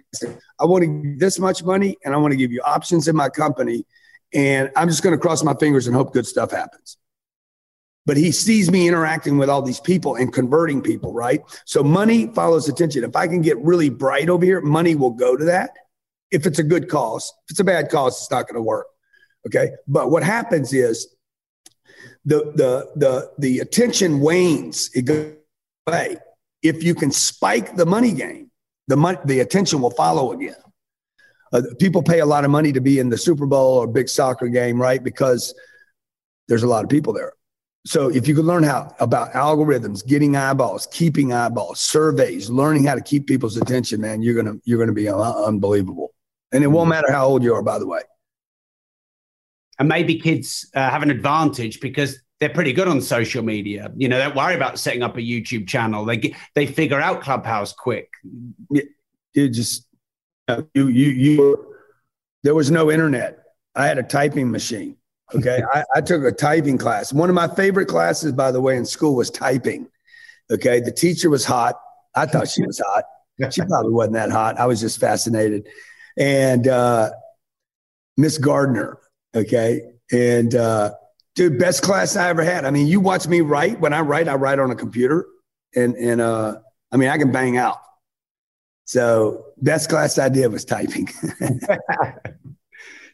I 0.60 0.66
want 0.66 0.84
to 0.84 0.88
give 0.88 1.20
this 1.20 1.40
much 1.40 1.64
money 1.64 1.98
and 2.04 2.14
I 2.14 2.18
want 2.18 2.34
to 2.34 2.38
give 2.38 2.52
you 2.52 2.62
options 2.62 3.08
in 3.08 3.16
my 3.16 3.30
company 3.30 3.86
and 4.34 4.72
I'm 4.76 4.90
just 4.90 5.04
going 5.04 5.16
to 5.16 5.20
cross 5.20 5.44
my 5.44 5.54
fingers 5.54 5.88
and 5.88 5.96
hope 5.96 6.14
good 6.14 6.28
stuff 6.28 6.52
happens. 6.52 6.98
But 8.06 8.18
he 8.18 8.32
sees 8.32 8.70
me 8.70 8.88
interacting 8.88 9.38
with 9.38 9.50
all 9.50 9.62
these 9.62 9.80
people 9.80 10.16
and 10.16 10.34
converting 10.34 10.82
people, 10.82 11.14
right? 11.14 11.42
So 11.66 11.84
money 11.84 12.28
follows 12.34 12.68
attention. 12.68 13.04
If 13.04 13.16
I 13.16 13.28
can 13.28 13.42
get 13.42 13.58
really 13.60 13.90
bright 13.90 14.30
over 14.30 14.44
here, 14.44 14.60
money 14.62 14.96
will 14.96 15.12
go 15.12 15.38
to 15.38 15.46
that. 15.46 15.72
If 16.30 16.46
it's 16.46 16.60
a 16.60 16.64
good 16.64 16.90
cause, 16.90 17.32
if 17.46 17.52
it's 17.52 17.60
a 17.60 17.64
bad 17.64 17.90
cause, 17.90 18.18
it's 18.18 18.32
not 18.32 18.48
going 18.48 18.56
to 18.56 18.62
work. 18.62 18.88
Okay. 19.48 19.72
But 19.88 20.12
what 20.12 20.24
happens 20.24 20.74
is 20.74 21.16
the 22.26 22.52
the 22.56 22.92
the 22.96 23.32
the 23.38 23.60
attention 23.60 24.20
wanes. 24.20 24.90
It 24.94 25.04
goes 25.04 25.34
away. 25.88 26.18
If 26.62 26.84
you 26.84 26.96
can 26.96 27.12
spike 27.12 27.76
the 27.76 27.86
money 27.86 28.14
game, 28.14 28.52
the 28.88 28.98
money, 28.98 29.20
the 29.26 29.40
attention 29.42 29.82
will 29.82 29.92
follow 29.92 30.32
again 30.32 30.56
uh, 31.54 31.62
people 31.80 32.02
pay 32.02 32.20
a 32.20 32.26
lot 32.26 32.44
of 32.44 32.52
money 32.52 32.74
to 32.74 32.82
be 32.82 33.00
in 33.00 33.10
the 33.10 33.18
Super 33.18 33.46
Bowl 33.46 33.78
or 33.78 33.88
big 33.88 34.10
soccer 34.10 34.48
game, 34.48 34.82
right? 34.82 35.02
Because 35.02 35.54
there's 36.48 36.64
a 36.64 36.68
lot 36.68 36.84
of 36.84 36.90
people 36.90 37.14
there. 37.14 37.34
So 37.86 38.10
if 38.10 38.28
you 38.28 38.36
could 38.36 38.46
learn 38.46 38.64
how 38.64 38.96
about 39.00 39.34
algorithms, 39.34 40.06
getting 40.06 40.38
eyeballs, 40.38 40.88
keeping 40.92 41.34
eyeballs, 41.34 41.82
surveys, 41.82 42.50
learning 42.50 42.86
how 42.86 42.96
to 42.96 43.02
keep 43.02 43.28
people's 43.28 43.58
attention, 43.58 44.00
man, 44.00 44.22
you're 44.22 44.42
gonna 44.42 44.58
you're 44.64 44.80
gonna 44.80 44.94
be 44.94 45.10
uh, 45.10 45.18
unbelievable. 45.18 46.14
And 46.54 46.64
it 46.64 46.68
won't 46.68 46.88
mm. 46.88 46.92
matter 46.92 47.12
how 47.12 47.26
old 47.26 47.44
you 47.44 47.54
are, 47.54 47.62
by 47.64 47.80
the 47.80 47.88
way. 47.88 48.02
And 49.80 49.90
maybe 49.90 50.20
kids 50.20 50.70
uh, 50.76 50.90
have 50.90 51.04
an 51.04 51.10
advantage 51.10 51.82
because 51.82 52.22
they're 52.40 52.50
pretty 52.50 52.74
good 52.74 52.88
on 52.88 53.02
social 53.02 53.44
media. 53.44 53.92
You 53.98 54.08
know, 54.08 54.18
they 54.18 54.26
don't 54.26 54.36
worry 54.36 54.56
about 54.56 54.80
setting 54.80 55.04
up 55.04 55.18
a 55.18 55.22
YouTube 55.22 55.68
channel. 55.68 56.06
They 56.06 56.18
get, 56.18 56.34
they 56.56 56.66
figure 56.66 57.02
out 57.02 57.22
Clubhouse 57.22 57.74
quick. 57.74 58.10
You 58.70 59.50
just 59.50 59.88
uh, 60.48 60.62
you, 60.74 60.88
you, 60.88 61.10
you, 61.10 61.76
there 62.44 62.54
was 62.54 62.70
no 62.70 62.92
internet. 62.92 63.40
I 63.76 63.88
had 63.88 63.98
a 63.98 64.04
typing 64.04 64.52
machine. 64.52 64.98
Okay. 65.36 65.62
I, 65.74 65.84
I 65.96 66.02
took 66.02 66.24
a 66.24 66.32
typing 66.32 66.78
class. 66.78 67.14
One 67.14 67.30
of 67.30 67.36
my 67.36 67.48
favorite 67.48 67.88
classes, 67.88 68.32
by 68.32 68.52
the 68.52 68.62
way, 68.62 68.78
in 68.78 68.86
school 68.86 69.16
was 69.16 69.30
typing. 69.30 69.88
Okay. 70.52 70.80
The 70.80 70.92
teacher 70.92 71.30
was 71.30 71.46
hot. 71.46 71.76
I 72.16 72.26
thought 72.26 72.48
she 72.48 72.66
was 72.66 72.80
hot. 72.80 73.06
She 73.52 73.62
probably 73.68 73.92
wasn't 73.92 74.14
that 74.14 74.32
hot. 74.32 74.60
I 74.60 74.66
was 74.66 74.80
just 74.80 75.00
fascinated. 75.00 75.68
And 76.18 76.68
uh, 76.68 77.12
Miss 78.18 78.38
Gardner. 78.38 79.00
Okay. 79.36 79.82
And 80.12 80.54
uh, 80.54 80.92
dude, 81.36 81.58
best 81.58 81.82
class 81.82 82.16
I 82.16 82.30
ever 82.30 82.44
had. 82.44 82.66
I 82.66 82.72
mean, 82.72 82.88
you 82.88 83.00
watch 83.00 83.28
me 83.28 83.42
write. 83.42 83.80
When 83.80 83.94
I 83.94 84.02
write, 84.02 84.28
I 84.28 84.36
write 84.36 84.60
on 84.60 84.70
a 84.72 84.76
computer. 84.76 85.26
And, 85.76 85.96
and 85.96 86.22
uh, 86.22 86.58
I 86.92 86.98
mean, 86.98 87.10
I 87.10 87.18
can 87.18 87.32
bang 87.32 87.58
out. 87.58 87.80
So 88.86 89.46
best 89.58 89.90
class 89.90 90.20
I 90.20 90.30
did 90.30 90.52
was 90.52 90.66
typing. 90.66 91.10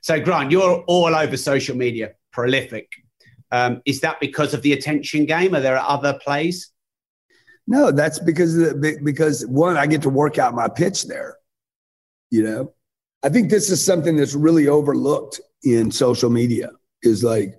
so 0.10 0.20
Grant, 0.20 0.50
you're 0.50 0.84
all 0.88 1.16
over 1.16 1.38
social 1.38 1.78
media, 1.78 2.14
prolific. 2.32 2.92
Um, 3.52 3.84
is 3.86 4.02
that 4.02 4.20
because 4.20 4.56
of 4.56 4.64
the 4.64 4.74
attention 4.74 5.28
game? 5.28 5.54
Are 5.54 5.60
there 5.60 5.78
other 5.78 6.18
plays? 6.24 6.72
No, 7.68 7.92
that's 7.92 8.18
because 8.18 8.56
the, 8.56 9.00
because 9.04 9.46
one, 9.46 9.78
I 9.78 9.86
get 9.86 10.02
to 10.02 10.10
work 10.10 10.40
out 10.40 10.56
my 10.56 10.68
pitch 10.68 11.04
there. 11.04 11.38
You 12.32 12.42
know, 12.42 12.74
I 13.22 13.30
think 13.30 13.52
this 13.52 13.70
is 13.70 13.86
something 13.86 14.16
that's 14.16 14.34
really 14.34 14.68
overlooked 14.68 15.42
in 15.62 15.92
social 15.92 16.32
media. 16.32 16.72
Is 17.04 17.24
like 17.24 17.54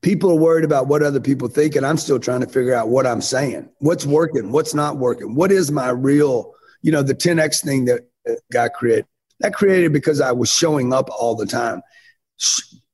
people 0.00 0.30
are 0.30 0.36
worried 0.36 0.64
about 0.64 0.88
what 0.88 1.02
other 1.02 1.20
people 1.20 1.48
think, 1.48 1.76
and 1.76 1.84
I'm 1.84 1.98
still 1.98 2.18
trying 2.18 2.40
to 2.40 2.46
figure 2.46 2.74
out 2.74 2.88
what 2.88 3.06
I'm 3.06 3.20
saying, 3.20 3.68
what's 3.80 4.06
working, 4.06 4.50
what's 4.50 4.72
not 4.72 4.96
working, 4.96 5.34
what 5.34 5.52
is 5.52 5.70
my 5.70 5.90
real, 5.90 6.54
you 6.80 6.90
know, 6.90 7.02
the 7.02 7.14
10x 7.14 7.62
thing 7.62 7.84
that 7.84 8.00
got 8.50 8.72
created. 8.72 9.04
That 9.44 9.52
created 9.52 9.92
because 9.92 10.22
I 10.22 10.32
was 10.32 10.50
showing 10.50 10.94
up 10.94 11.10
all 11.10 11.34
the 11.34 11.44
time, 11.44 11.82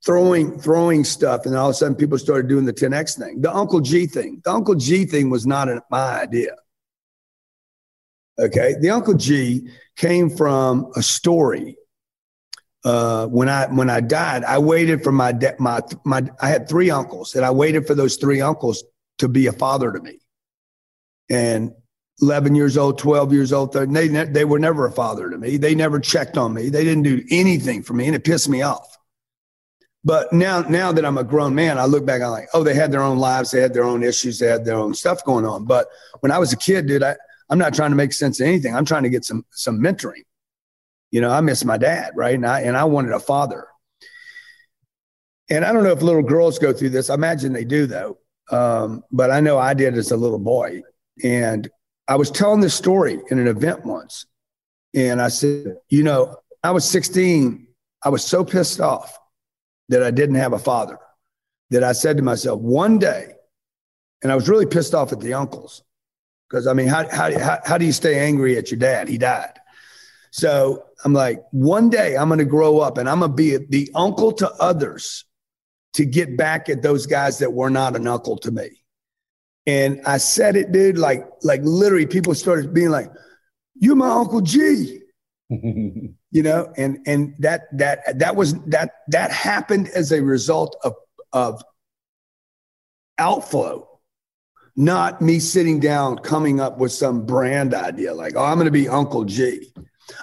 throwing 0.04 0.60
throwing 0.60 1.04
stuff, 1.04 1.46
and 1.46 1.54
all 1.54 1.68
of 1.68 1.70
a 1.70 1.74
sudden 1.74 1.94
people 1.94 2.18
started 2.18 2.48
doing 2.48 2.64
the 2.64 2.72
10x 2.72 3.16
thing. 3.16 3.40
The 3.40 3.54
Uncle 3.54 3.78
G 3.78 4.08
thing, 4.08 4.42
the 4.44 4.50
Uncle 4.50 4.74
G 4.74 5.04
thing 5.04 5.30
was 5.30 5.46
not 5.46 5.68
my 5.92 6.22
idea. 6.22 6.56
Okay, 8.36 8.74
the 8.80 8.90
Uncle 8.90 9.14
G 9.14 9.68
came 9.94 10.28
from 10.28 10.90
a 10.96 11.04
story 11.04 11.76
uh, 12.84 13.28
when 13.28 13.48
I 13.48 13.66
when 13.66 13.88
I 13.88 14.00
died, 14.00 14.42
I 14.42 14.58
waited 14.58 15.04
for 15.04 15.12
my 15.12 15.30
de- 15.30 15.54
my 15.60 15.82
my. 16.04 16.28
I 16.40 16.48
had 16.48 16.68
three 16.68 16.90
uncles, 16.90 17.36
and 17.36 17.44
I 17.44 17.52
waited 17.52 17.86
for 17.86 17.94
those 17.94 18.16
three 18.16 18.40
uncles 18.40 18.82
to 19.18 19.28
be 19.28 19.46
a 19.46 19.52
father 19.52 19.92
to 19.92 20.00
me. 20.00 20.18
And 21.30 21.74
11 22.22 22.54
years 22.54 22.76
old, 22.76 22.98
12 22.98 23.32
years 23.32 23.52
old, 23.52 23.72
they 23.72 24.06
they 24.06 24.44
were 24.44 24.58
never 24.58 24.86
a 24.86 24.92
father 24.92 25.30
to 25.30 25.38
me. 25.38 25.56
They 25.56 25.74
never 25.74 25.98
checked 25.98 26.36
on 26.36 26.54
me. 26.54 26.68
They 26.68 26.84
didn't 26.84 27.04
do 27.04 27.24
anything 27.30 27.82
for 27.82 27.94
me, 27.94 28.06
and 28.06 28.14
it 28.14 28.24
pissed 28.24 28.48
me 28.48 28.62
off. 28.62 28.98
But 30.04 30.32
now 30.32 30.60
now 30.62 30.92
that 30.92 31.04
I'm 31.04 31.18
a 31.18 31.24
grown 31.24 31.54
man, 31.54 31.78
I 31.78 31.84
look 31.84 32.06
back. 32.06 32.22
I'm 32.22 32.30
like, 32.30 32.48
oh, 32.54 32.62
they 32.62 32.74
had 32.74 32.92
their 32.92 33.02
own 33.02 33.18
lives, 33.18 33.50
they 33.50 33.60
had 33.60 33.74
their 33.74 33.84
own 33.84 34.02
issues, 34.02 34.38
they 34.38 34.46
had 34.46 34.64
their 34.64 34.76
own 34.76 34.94
stuff 34.94 35.24
going 35.24 35.44
on. 35.44 35.64
But 35.66 35.88
when 36.20 36.32
I 36.32 36.38
was 36.38 36.52
a 36.52 36.56
kid, 36.56 36.86
dude, 36.86 37.02
I 37.02 37.16
I'm 37.48 37.58
not 37.58 37.74
trying 37.74 37.90
to 37.90 37.96
make 37.96 38.12
sense 38.12 38.40
of 38.40 38.46
anything. 38.46 38.74
I'm 38.74 38.84
trying 38.84 39.02
to 39.02 39.10
get 39.10 39.24
some 39.24 39.44
some 39.50 39.78
mentoring. 39.78 40.24
You 41.10 41.20
know, 41.20 41.30
I 41.30 41.40
miss 41.40 41.64
my 41.64 41.76
dad, 41.76 42.12
right? 42.14 42.34
And 42.34 42.46
I 42.46 42.60
and 42.60 42.76
I 42.76 42.84
wanted 42.84 43.12
a 43.12 43.20
father. 43.20 43.66
And 45.50 45.64
I 45.64 45.72
don't 45.72 45.82
know 45.82 45.90
if 45.90 46.00
little 46.00 46.22
girls 46.22 46.58
go 46.58 46.72
through 46.72 46.90
this. 46.90 47.10
I 47.10 47.14
imagine 47.14 47.52
they 47.52 47.64
do 47.64 47.86
though. 47.86 48.18
Um, 48.50 49.02
but 49.10 49.30
I 49.30 49.40
know 49.40 49.58
I 49.58 49.74
did 49.74 49.98
as 49.98 50.12
a 50.12 50.16
little 50.16 50.38
boy. 50.38 50.82
And 51.22 51.68
I 52.10 52.16
was 52.16 52.28
telling 52.28 52.60
this 52.60 52.74
story 52.74 53.20
in 53.30 53.38
an 53.38 53.46
event 53.46 53.86
once. 53.86 54.26
And 54.94 55.22
I 55.22 55.28
said, 55.28 55.76
you 55.88 56.02
know, 56.02 56.36
I 56.64 56.72
was 56.72 56.84
16. 56.84 57.68
I 58.04 58.08
was 58.08 58.24
so 58.24 58.44
pissed 58.44 58.80
off 58.80 59.16
that 59.90 60.02
I 60.02 60.10
didn't 60.10 60.34
have 60.34 60.52
a 60.52 60.58
father 60.58 60.98
that 61.70 61.84
I 61.84 61.92
said 61.92 62.16
to 62.16 62.22
myself, 62.24 62.60
one 62.60 62.98
day, 62.98 63.34
and 64.24 64.32
I 64.32 64.34
was 64.34 64.48
really 64.48 64.66
pissed 64.66 64.92
off 64.92 65.12
at 65.12 65.20
the 65.20 65.34
uncles. 65.34 65.84
Because 66.48 66.66
I 66.66 66.72
mean, 66.72 66.88
how, 66.88 67.08
how, 67.08 67.38
how, 67.38 67.60
how 67.64 67.78
do 67.78 67.84
you 67.84 67.92
stay 67.92 68.18
angry 68.18 68.58
at 68.58 68.72
your 68.72 68.80
dad? 68.80 69.08
He 69.08 69.16
died. 69.16 69.60
So 70.32 70.86
I'm 71.04 71.12
like, 71.12 71.40
one 71.52 71.90
day 71.90 72.16
I'm 72.16 72.28
going 72.28 72.38
to 72.38 72.44
grow 72.44 72.80
up 72.80 72.98
and 72.98 73.08
I'm 73.08 73.20
going 73.20 73.30
to 73.30 73.36
be 73.36 73.56
the 73.56 73.88
uncle 73.94 74.32
to 74.32 74.50
others 74.54 75.24
to 75.92 76.04
get 76.04 76.36
back 76.36 76.68
at 76.68 76.82
those 76.82 77.06
guys 77.06 77.38
that 77.38 77.52
were 77.52 77.70
not 77.70 77.94
an 77.94 78.08
uncle 78.08 78.36
to 78.38 78.50
me. 78.50 78.79
And 79.70 80.00
I 80.04 80.16
said 80.16 80.56
it, 80.56 80.72
dude, 80.72 80.98
like, 80.98 81.24
like 81.42 81.60
literally 81.62 82.04
people 82.04 82.34
started 82.34 82.74
being 82.74 82.88
like, 82.88 83.08
you're 83.76 83.94
my 83.94 84.08
Uncle 84.08 84.40
G. 84.40 85.00
you 85.48 86.12
know, 86.32 86.72
and 86.76 86.98
and 87.06 87.36
that 87.38 87.62
that 87.78 88.18
that 88.18 88.34
was 88.34 88.54
that 88.64 88.90
that 89.08 89.30
happened 89.30 89.88
as 89.94 90.10
a 90.10 90.22
result 90.22 90.76
of 90.82 90.94
of 91.32 91.62
outflow, 93.18 93.88
not 94.74 95.22
me 95.22 95.38
sitting 95.38 95.78
down 95.78 96.18
coming 96.18 96.58
up 96.58 96.78
with 96.78 96.90
some 96.90 97.24
brand 97.24 97.72
idea 97.72 98.12
like, 98.12 98.34
oh, 98.34 98.44
I'm 98.44 98.56
going 98.56 98.64
to 98.64 98.72
be 98.72 98.88
Uncle 98.88 99.24
G. 99.24 99.72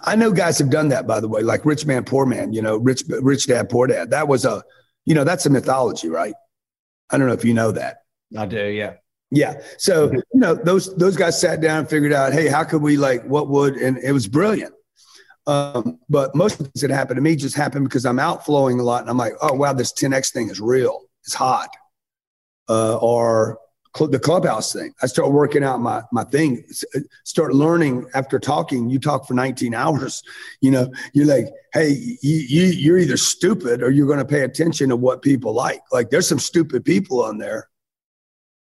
I 0.04 0.18
know 0.18 0.32
guys 0.32 0.60
have 0.60 0.70
done 0.70 0.90
that, 0.90 1.08
by 1.08 1.22
the 1.22 1.30
way, 1.30 1.42
like 1.42 1.66
Rich 1.66 1.86
Man, 1.86 2.04
Poor 2.04 2.26
Man. 2.26 2.52
You 2.52 2.62
know, 2.62 2.76
Rich 2.76 3.04
Rich 3.08 3.48
Dad, 3.48 3.70
Poor 3.70 3.88
Dad. 3.88 4.12
That 4.12 4.28
was 4.28 4.44
a, 4.44 4.62
you 5.06 5.16
know, 5.16 5.24
that's 5.24 5.46
a 5.46 5.50
mythology, 5.50 6.10
right? 6.10 6.36
I 7.10 7.18
don't 7.18 7.28
know 7.28 7.34
if 7.34 7.46
you 7.46 7.54
know 7.54 7.72
that. 7.72 8.00
I 8.38 8.46
do, 8.46 8.66
yeah. 8.66 8.96
Yeah. 9.30 9.62
So, 9.78 10.12
you 10.12 10.24
know, 10.34 10.56
those 10.56 10.96
those 10.96 11.18
guys 11.18 11.40
sat 11.40 11.60
down 11.60 11.80
and 11.80 11.90
figured 11.90 12.14
out, 12.14 12.34
hey, 12.34 12.48
how 12.48 12.64
could 12.64 12.82
we 12.82 12.98
like 12.98 13.24
what 13.26 13.50
would 13.50 13.76
and 13.76 13.98
it 13.98 14.12
was 14.12 14.28
brilliant. 14.28 14.74
Um, 15.48 16.00
but 16.10 16.36
most 16.36 16.58
things 16.58 16.82
that 16.82 16.90
happened 16.90 17.18
to 17.18 17.22
me 17.22 17.36
just 17.36 17.56
happened 17.56 17.86
because 17.86 18.06
I'm 18.06 18.20
outflowing 18.20 18.80
a 18.80 18.84
lot 18.84 19.02
and 19.02 19.10
I'm 19.10 19.18
like, 19.18 19.34
oh 19.42 19.54
wow, 19.54 19.74
this 19.74 19.94
10x 19.94 20.32
thing 20.32 20.50
is 20.50 20.60
real. 20.60 21.02
It's 21.24 21.34
hot. 21.34 21.70
Uh, 22.70 22.98
or 22.98 23.60
cl- 23.96 24.10
the 24.10 24.20
clubhouse 24.20 24.72
thing. 24.72 24.94
I 25.02 25.08
start 25.08 25.32
working 25.32 25.64
out 25.64 25.82
my 25.82 26.04
my 26.14 26.24
thing. 26.24 26.64
Start 27.26 27.54
learning 27.54 28.06
after 28.14 28.40
talking. 28.40 28.90
You 28.90 29.00
talk 29.00 29.28
for 29.28 29.34
19 29.34 29.74
hours. 29.74 30.24
You 30.62 30.72
know, 30.72 30.92
you're 31.14 31.26
like, 31.26 31.48
hey, 31.74 31.90
you, 32.22 32.36
you 32.48 32.64
you're 32.64 32.98
either 32.98 33.18
stupid 33.18 33.84
or 33.84 33.90
you're 33.90 34.08
going 34.08 34.20
to 34.20 34.26
pay 34.26 34.42
attention 34.42 34.90
to 34.90 34.96
what 34.96 35.22
people 35.22 35.54
like. 35.54 35.82
Like, 35.92 36.10
there's 36.12 36.28
some 36.28 36.40
stupid 36.40 36.86
people 36.86 37.22
on 37.24 37.38
there 37.38 37.70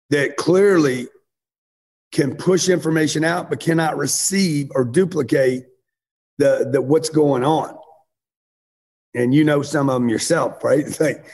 that 0.10 0.38
clearly 0.38 1.08
can 2.12 2.36
push 2.36 2.70
information 2.70 3.24
out 3.24 3.50
but 3.50 3.60
cannot 3.60 3.98
receive 3.98 4.70
or 4.74 4.86
duplicate 4.86 5.66
the, 6.38 6.70
the 6.72 6.82
what's 6.82 7.10
going 7.10 7.44
on. 7.44 7.78
And 9.14 9.34
you 9.34 9.44
know 9.44 9.62
some 9.62 9.90
of 9.90 9.96
them 9.96 10.10
yourself 10.10 10.64
right? 10.64 10.86
Like 11.00 11.26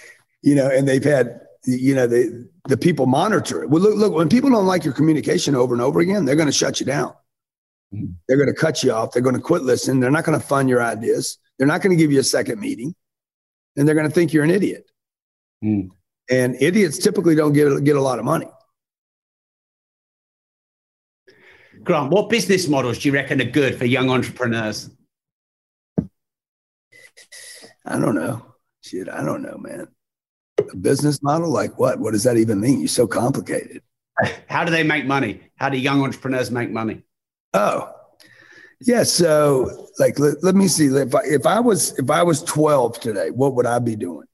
you 0.42 0.56
know 0.56 0.70
and 0.70 0.88
they've 0.88 1.04
had 1.04 1.40
you 1.66 1.96
know 1.96 2.08
the 2.08 2.50
the 2.68 2.78
people 2.78 3.06
monitor 3.06 3.64
it. 3.64 3.70
Well 3.70 3.82
look 3.82 3.96
look 3.96 4.14
when 4.14 4.30
people 4.30 4.50
don't 4.50 4.66
like 4.66 4.84
your 4.84 4.94
communication 4.94 5.56
over 5.56 5.74
and 5.74 5.82
over 5.82 6.00
again 6.00 6.26
they're 6.26 6.36
going 6.36 6.48
to 6.48 6.52
shut 6.52 6.80
you 6.80 6.86
down. 6.86 7.14
Mm-hmm. 7.94 8.14
they're 8.28 8.38
going 8.38 8.50
to 8.50 8.60
cut 8.60 8.84
you 8.84 8.92
off. 8.92 9.12
They're 9.12 9.22
going 9.22 9.36
to 9.36 9.42
quit 9.42 9.62
listening. 9.62 10.00
They're 10.00 10.10
not 10.10 10.24
going 10.24 10.40
to 10.40 10.44
fund 10.44 10.68
your 10.68 10.82
ideas. 10.82 11.38
They're 11.58 11.68
not 11.68 11.84
going 11.84 11.96
to 11.96 12.02
give 12.02 12.12
you 12.12 12.20
a 12.20 12.24
second 12.24 12.60
meeting. 12.60 12.96
And 13.78 13.88
they're 13.88 13.94
going 13.94 14.08
to 14.08 14.14
think 14.14 14.34
you're 14.34 14.44
an 14.44 14.50
idiot. 14.50 14.90
Mm. 15.64 15.92
and 16.30 16.58
idiots 16.62 16.98
typically 16.98 17.36
don't 17.36 17.54
get 17.54 17.84
get 17.86 17.96
a 17.96 18.02
lot 18.02 18.20
of 18.20 18.26
money 18.26 18.48
Grant, 21.84 22.12
what 22.12 22.30
business 22.30 22.68
models 22.68 23.00
do 23.00 23.10
you 23.10 23.14
reckon 23.14 23.42
are 23.42 23.46
good 23.46 23.78
for 23.78 23.86
young 23.86 24.10
entrepreneurs? 24.10 24.90
I 27.86 28.00
don't 28.00 28.16
know. 28.16 28.46
Shit, 28.82 29.10
I 29.10 29.24
don't 29.24 29.42
know, 29.42 29.58
man. 29.58 29.88
A 30.72 30.78
business 30.78 31.22
model 31.24 31.50
like 31.50 31.80
what? 31.80 32.00
What 32.00 32.12
does 32.12 32.24
that 32.24 32.38
even 32.38 32.60
mean? 32.60 32.80
You're 32.80 32.88
so 32.88 33.08
complicated. 33.08 33.82
How 34.48 34.64
do 34.64 34.72
they 34.72 34.84
make 34.84 35.06
money? 35.06 35.42
How 35.56 35.70
do 35.70 35.78
young 35.78 36.02
entrepreneurs 36.02 36.52
make 36.52 36.70
money? 36.70 37.04
Oh, 37.54 37.92
yeah. 38.82 39.04
So, 39.04 39.88
like, 40.00 40.20
let, 40.20 40.44
let 40.44 40.56
me 40.56 40.68
see. 40.68 40.86
If 40.86 41.16
I, 41.16 41.22
if 41.26 41.46
I 41.46 41.60
was 41.60 41.98
if 41.98 42.10
I 42.10 42.24
was 42.24 42.44
12 42.44 43.00
today, 43.00 43.32
what 43.32 43.56
would 43.56 43.66
I 43.66 43.80
be 43.80 43.96
doing? 43.96 44.28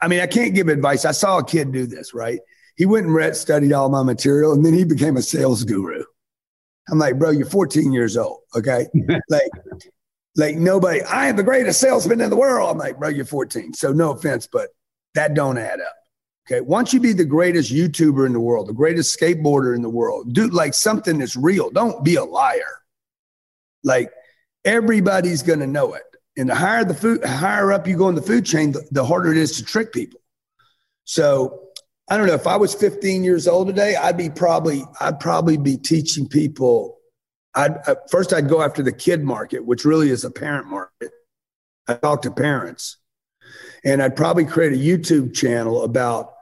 I 0.00 0.08
mean, 0.08 0.20
I 0.20 0.26
can't 0.26 0.54
give 0.54 0.68
advice. 0.68 1.04
I 1.04 1.12
saw 1.12 1.38
a 1.38 1.44
kid 1.44 1.72
do 1.72 1.86
this. 1.86 2.12
Right? 2.14 2.40
He 2.76 2.84
went 2.84 3.06
and 3.06 3.14
read, 3.14 3.36
studied 3.36 3.72
all 3.72 3.88
my 3.88 4.02
material, 4.02 4.52
and 4.52 4.64
then 4.64 4.74
he 4.74 4.84
became 4.84 5.16
a 5.16 5.22
sales 5.22 5.64
guru. 5.64 6.04
I'm 6.90 6.98
like, 6.98 7.18
bro, 7.18 7.30
you're 7.30 7.46
14 7.46 7.92
years 7.92 8.16
old. 8.16 8.40
Okay. 8.54 8.86
like, 9.28 9.50
like 10.36 10.56
nobody, 10.56 11.02
I 11.02 11.28
am 11.28 11.36
the 11.36 11.42
greatest 11.42 11.80
salesman 11.80 12.20
in 12.20 12.30
the 12.30 12.36
world. 12.36 12.70
I'm 12.70 12.78
like, 12.78 12.98
bro, 12.98 13.08
you're 13.08 13.24
14. 13.24 13.74
So 13.74 13.92
no 13.92 14.12
offense, 14.12 14.46
but 14.50 14.68
that 15.14 15.34
don't 15.34 15.58
add 15.58 15.80
up. 15.80 15.94
Okay. 16.46 16.60
Once 16.60 16.92
you 16.92 17.00
be 17.00 17.12
the 17.12 17.24
greatest 17.24 17.72
YouTuber 17.72 18.24
in 18.24 18.32
the 18.32 18.40
world, 18.40 18.68
the 18.68 18.72
greatest 18.72 19.18
skateboarder 19.18 19.74
in 19.74 19.82
the 19.82 19.90
world, 19.90 20.32
do 20.32 20.48
like 20.48 20.74
something 20.74 21.18
that's 21.18 21.36
real. 21.36 21.70
Don't 21.70 22.04
be 22.04 22.16
a 22.16 22.24
liar. 22.24 22.82
Like 23.82 24.12
everybody's 24.64 25.42
going 25.42 25.60
to 25.60 25.66
know 25.66 25.94
it. 25.94 26.02
And 26.36 26.48
the 26.48 26.54
higher 26.54 26.84
the 26.84 26.94
food, 26.94 27.24
higher 27.24 27.72
up 27.72 27.88
you 27.88 27.96
go 27.96 28.08
in 28.08 28.14
the 28.14 28.22
food 28.22 28.44
chain, 28.44 28.72
the, 28.72 28.86
the 28.90 29.04
harder 29.04 29.32
it 29.32 29.38
is 29.38 29.56
to 29.56 29.64
trick 29.64 29.92
people. 29.92 30.20
So 31.04 31.65
I 32.08 32.16
don't 32.16 32.28
know 32.28 32.34
if 32.34 32.46
I 32.46 32.56
was 32.56 32.74
15 32.74 33.24
years 33.24 33.48
old 33.48 33.66
today, 33.66 33.96
I'd 33.96 34.16
be 34.16 34.30
probably 34.30 34.84
I'd 35.00 35.18
probably 35.18 35.56
be 35.56 35.76
teaching 35.76 36.28
people. 36.28 36.98
I'd 37.54 37.76
uh, 37.86 37.96
first 38.10 38.32
I'd 38.32 38.48
go 38.48 38.62
after 38.62 38.82
the 38.82 38.92
kid 38.92 39.24
market, 39.24 39.64
which 39.64 39.84
really 39.84 40.10
is 40.10 40.24
a 40.24 40.30
parent 40.30 40.68
market. 40.68 41.10
I 41.88 41.94
talk 41.94 42.22
to 42.22 42.30
parents, 42.30 42.98
and 43.84 44.02
I'd 44.02 44.14
probably 44.14 44.44
create 44.44 44.72
a 44.72 44.76
YouTube 44.76 45.34
channel 45.34 45.82
about 45.82 46.34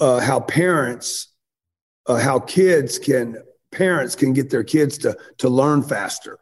uh, 0.00 0.20
how 0.20 0.40
parents, 0.40 1.28
uh, 2.06 2.16
how 2.16 2.38
kids 2.38 2.98
can 2.98 3.38
parents 3.72 4.16
can 4.16 4.34
get 4.34 4.50
their 4.50 4.64
kids 4.64 4.98
to 4.98 5.16
to 5.38 5.48
learn 5.48 5.82
faster, 5.82 6.38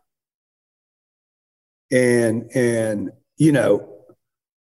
and 1.93 2.51
and 2.57 3.13
you 3.37 3.53
know 3.53 3.89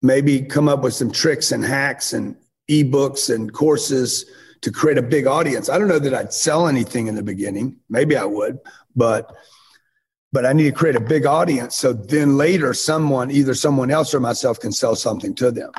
maybe 0.02 0.42
come 0.42 0.68
up 0.68 0.82
with 0.82 0.92
some 0.92 1.10
tricks 1.10 1.52
and 1.52 1.64
hacks 1.64 2.12
and 2.12 2.36
ebooks 2.72 3.32
and 3.32 3.52
courses 3.52 4.26
to 4.62 4.70
create 4.70 4.98
a 4.98 5.02
big 5.02 5.26
audience. 5.26 5.68
I 5.68 5.78
don't 5.78 5.88
know 5.88 5.98
that 5.98 6.14
I'd 6.14 6.32
sell 6.32 6.68
anything 6.68 7.08
in 7.08 7.14
the 7.14 7.22
beginning. 7.22 7.76
Maybe 7.88 8.16
I 8.16 8.24
would, 8.24 8.58
but 8.96 9.34
but 10.32 10.46
I 10.46 10.54
need 10.54 10.64
to 10.64 10.72
create 10.72 10.96
a 10.96 11.00
big 11.00 11.26
audience 11.26 11.76
so 11.76 11.92
then 11.92 12.38
later 12.38 12.72
someone, 12.72 13.30
either 13.30 13.54
someone 13.54 13.90
else 13.90 14.14
or 14.14 14.20
myself, 14.20 14.58
can 14.58 14.72
sell 14.72 14.96
something 14.96 15.34
to 15.34 15.50
them. 15.50 15.70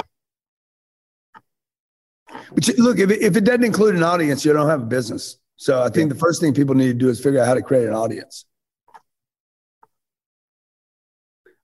But 2.54 2.70
look, 2.78 3.00
if 3.00 3.10
it, 3.10 3.22
if 3.22 3.36
it 3.36 3.46
doesn't 3.46 3.64
include 3.64 3.96
an 3.96 4.04
audience, 4.04 4.46
you 4.46 4.54
don't 4.54 4.70
have 4.70 4.82
a 4.82 4.86
business. 4.86 5.38
So 5.56 5.82
I 5.82 5.90
think 5.90 6.10
the 6.10 6.20
first 6.20 6.40
thing 6.40 6.54
people 6.54 6.76
need 6.76 6.88
to 6.88 6.94
do 6.94 7.10
is 7.10 7.20
figure 7.22 7.40
out 7.40 7.48
how 7.48 7.56
to 7.56 7.64
create 7.64 7.88
an 7.88 7.96
audience. 7.96 8.46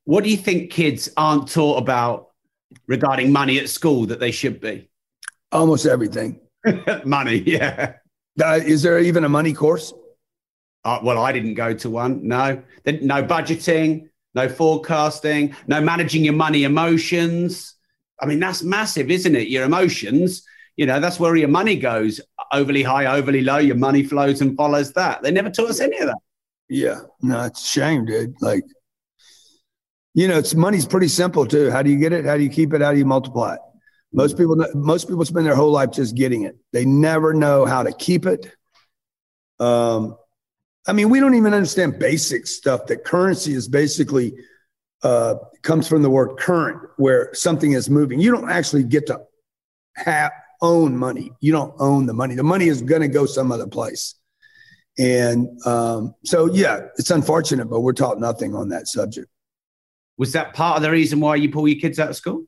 What 0.05 0.23
do 0.23 0.31
you 0.31 0.37
think 0.37 0.71
kids 0.71 1.09
aren't 1.15 1.51
taught 1.51 1.77
about 1.77 2.29
regarding 2.87 3.31
money 3.31 3.59
at 3.59 3.69
school 3.69 4.07
that 4.07 4.19
they 4.19 4.31
should 4.31 4.59
be? 4.59 4.89
Almost 5.51 5.85
everything. 5.85 6.39
money, 7.05 7.43
yeah. 7.45 7.93
Uh, 8.41 8.59
is 8.63 8.83
there 8.83 8.99
even 8.99 9.23
a 9.23 9.29
money 9.29 9.53
course? 9.53 9.93
Uh, 10.85 10.99
well, 11.03 11.19
I 11.19 11.31
didn't 11.31 11.55
go 11.55 11.73
to 11.73 11.89
one. 11.89 12.27
No, 12.27 12.61
no 12.85 13.23
budgeting, 13.23 14.09
no 14.33 14.47
forecasting, 14.47 15.55
no 15.67 15.81
managing 15.81 16.23
your 16.23 16.33
money 16.33 16.63
emotions. 16.63 17.75
I 18.21 18.25
mean, 18.25 18.39
that's 18.39 18.63
massive, 18.63 19.11
isn't 19.11 19.35
it? 19.35 19.47
Your 19.47 19.65
emotions, 19.65 20.43
you 20.77 20.85
know, 20.85 20.99
that's 20.99 21.19
where 21.19 21.35
your 21.35 21.49
money 21.49 21.75
goes 21.75 22.21
overly 22.53 22.83
high, 22.83 23.05
overly 23.05 23.41
low. 23.41 23.57
Your 23.57 23.75
money 23.75 24.03
flows 24.03 24.41
and 24.41 24.55
follows 24.55 24.93
that. 24.93 25.21
They 25.21 25.31
never 25.31 25.49
taught 25.49 25.69
us 25.69 25.79
any 25.81 25.97
of 25.99 26.07
that. 26.07 26.17
Yeah, 26.69 27.01
no, 27.21 27.43
it's 27.45 27.63
a 27.63 27.67
shame, 27.67 28.05
dude. 28.05 28.35
Like, 28.41 28.63
you 30.13 30.27
know, 30.27 30.37
it's 30.37 30.55
money's 30.55 30.85
pretty 30.85 31.07
simple 31.07 31.45
too. 31.45 31.71
How 31.71 31.81
do 31.81 31.89
you 31.89 31.97
get 31.97 32.13
it? 32.13 32.25
How 32.25 32.37
do 32.37 32.43
you 32.43 32.49
keep 32.49 32.73
it? 32.73 32.81
How 32.81 32.93
do 32.93 32.97
you 32.97 33.05
multiply 33.05 33.55
it? 33.55 33.59
Most 34.11 34.37
people, 34.37 34.55
most 34.73 35.07
people 35.07 35.23
spend 35.25 35.45
their 35.45 35.55
whole 35.55 35.71
life 35.71 35.91
just 35.91 36.15
getting 36.15 36.43
it. 36.43 36.57
They 36.73 36.85
never 36.85 37.33
know 37.33 37.65
how 37.65 37.83
to 37.83 37.91
keep 37.91 38.25
it. 38.25 38.51
Um, 39.59 40.17
I 40.87 40.93
mean, 40.93 41.09
we 41.09 41.19
don't 41.19 41.35
even 41.35 41.53
understand 41.53 41.99
basic 41.99 42.47
stuff. 42.47 42.87
That 42.87 43.03
currency 43.03 43.53
is 43.53 43.67
basically 43.67 44.33
uh, 45.03 45.35
comes 45.61 45.87
from 45.87 46.01
the 46.01 46.09
word 46.09 46.37
current, 46.37 46.81
where 46.97 47.33
something 47.33 47.73
is 47.73 47.89
moving. 47.89 48.19
You 48.19 48.31
don't 48.31 48.49
actually 48.49 48.83
get 48.83 49.07
to 49.07 49.21
have 49.95 50.31
own 50.61 50.97
money. 50.97 51.31
You 51.39 51.51
don't 51.51 51.73
own 51.79 52.05
the 52.05 52.13
money. 52.13 52.35
The 52.35 52.43
money 52.43 52.67
is 52.67 52.81
going 52.81 53.01
to 53.01 53.07
go 53.07 53.25
some 53.25 53.51
other 53.51 53.67
place. 53.67 54.15
And 54.97 55.47
um, 55.65 56.15
so, 56.25 56.51
yeah, 56.51 56.87
it's 56.97 57.11
unfortunate, 57.11 57.69
but 57.69 57.81
we're 57.81 57.93
taught 57.93 58.19
nothing 58.19 58.55
on 58.55 58.69
that 58.69 58.87
subject. 58.87 59.29
Was 60.17 60.33
that 60.33 60.53
part 60.53 60.77
of 60.77 60.83
the 60.83 60.91
reason 60.91 61.21
why 61.21 61.35
you 61.35 61.49
pull 61.49 61.67
your 61.67 61.79
kids 61.79 61.99
out 61.99 62.09
of 62.09 62.15
school? 62.17 62.43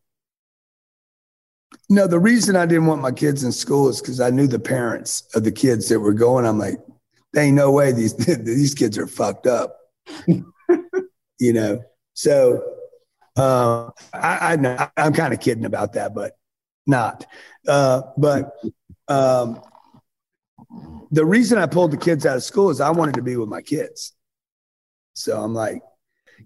No, 1.90 2.08
the 2.08 2.20
reason 2.20 2.56
I 2.56 2.66
didn't 2.66 2.86
want 2.86 3.02
my 3.02 3.12
kids 3.12 3.44
in 3.44 3.52
school 3.52 3.90
is 3.90 4.02
because 4.02 4.22
I 4.22 4.30
knew 4.30 4.48
the 4.48 4.60
parents 4.60 5.24
of 5.36 5.44
the 5.44 5.52
kids 5.52 5.90
that 5.90 6.00
were 6.00 6.14
going. 6.14 6.46
I'm 6.46 6.58
like, 6.58 6.80
there 7.34 7.44
ain't 7.44 7.56
no 7.56 7.72
way 7.72 7.92
these 7.92 8.14
these 8.44 8.74
kids 8.74 8.98
are 8.98 9.08
fucked 9.08 9.48
up, 9.48 9.78
you 10.28 11.54
know. 11.54 11.84
So 12.14 12.64
uh, 13.38 13.90
I, 14.14 14.54
I 14.54 14.56
know 14.58 14.88
I'm 14.98 15.14
kind 15.14 15.34
of 15.34 15.40
kidding 15.40 15.66
about 15.66 15.94
that, 15.94 16.14
but 16.14 16.38
not. 16.86 17.26
Uh, 17.68 18.02
but 18.18 18.54
um, 19.08 19.62
the 21.12 21.26
reason 21.26 21.58
I 21.58 21.66
pulled 21.66 21.92
the 21.92 21.98
kids 21.98 22.26
out 22.26 22.38
of 22.38 22.44
school 22.44 22.70
is 22.70 22.82
I 22.82 22.90
wanted 22.92 23.16
to 23.16 23.22
be 23.22 23.36
with 23.36 23.50
my 23.50 23.62
kids. 23.62 24.14
So 25.14 25.42
I'm 25.42 25.54
like, 25.54 25.82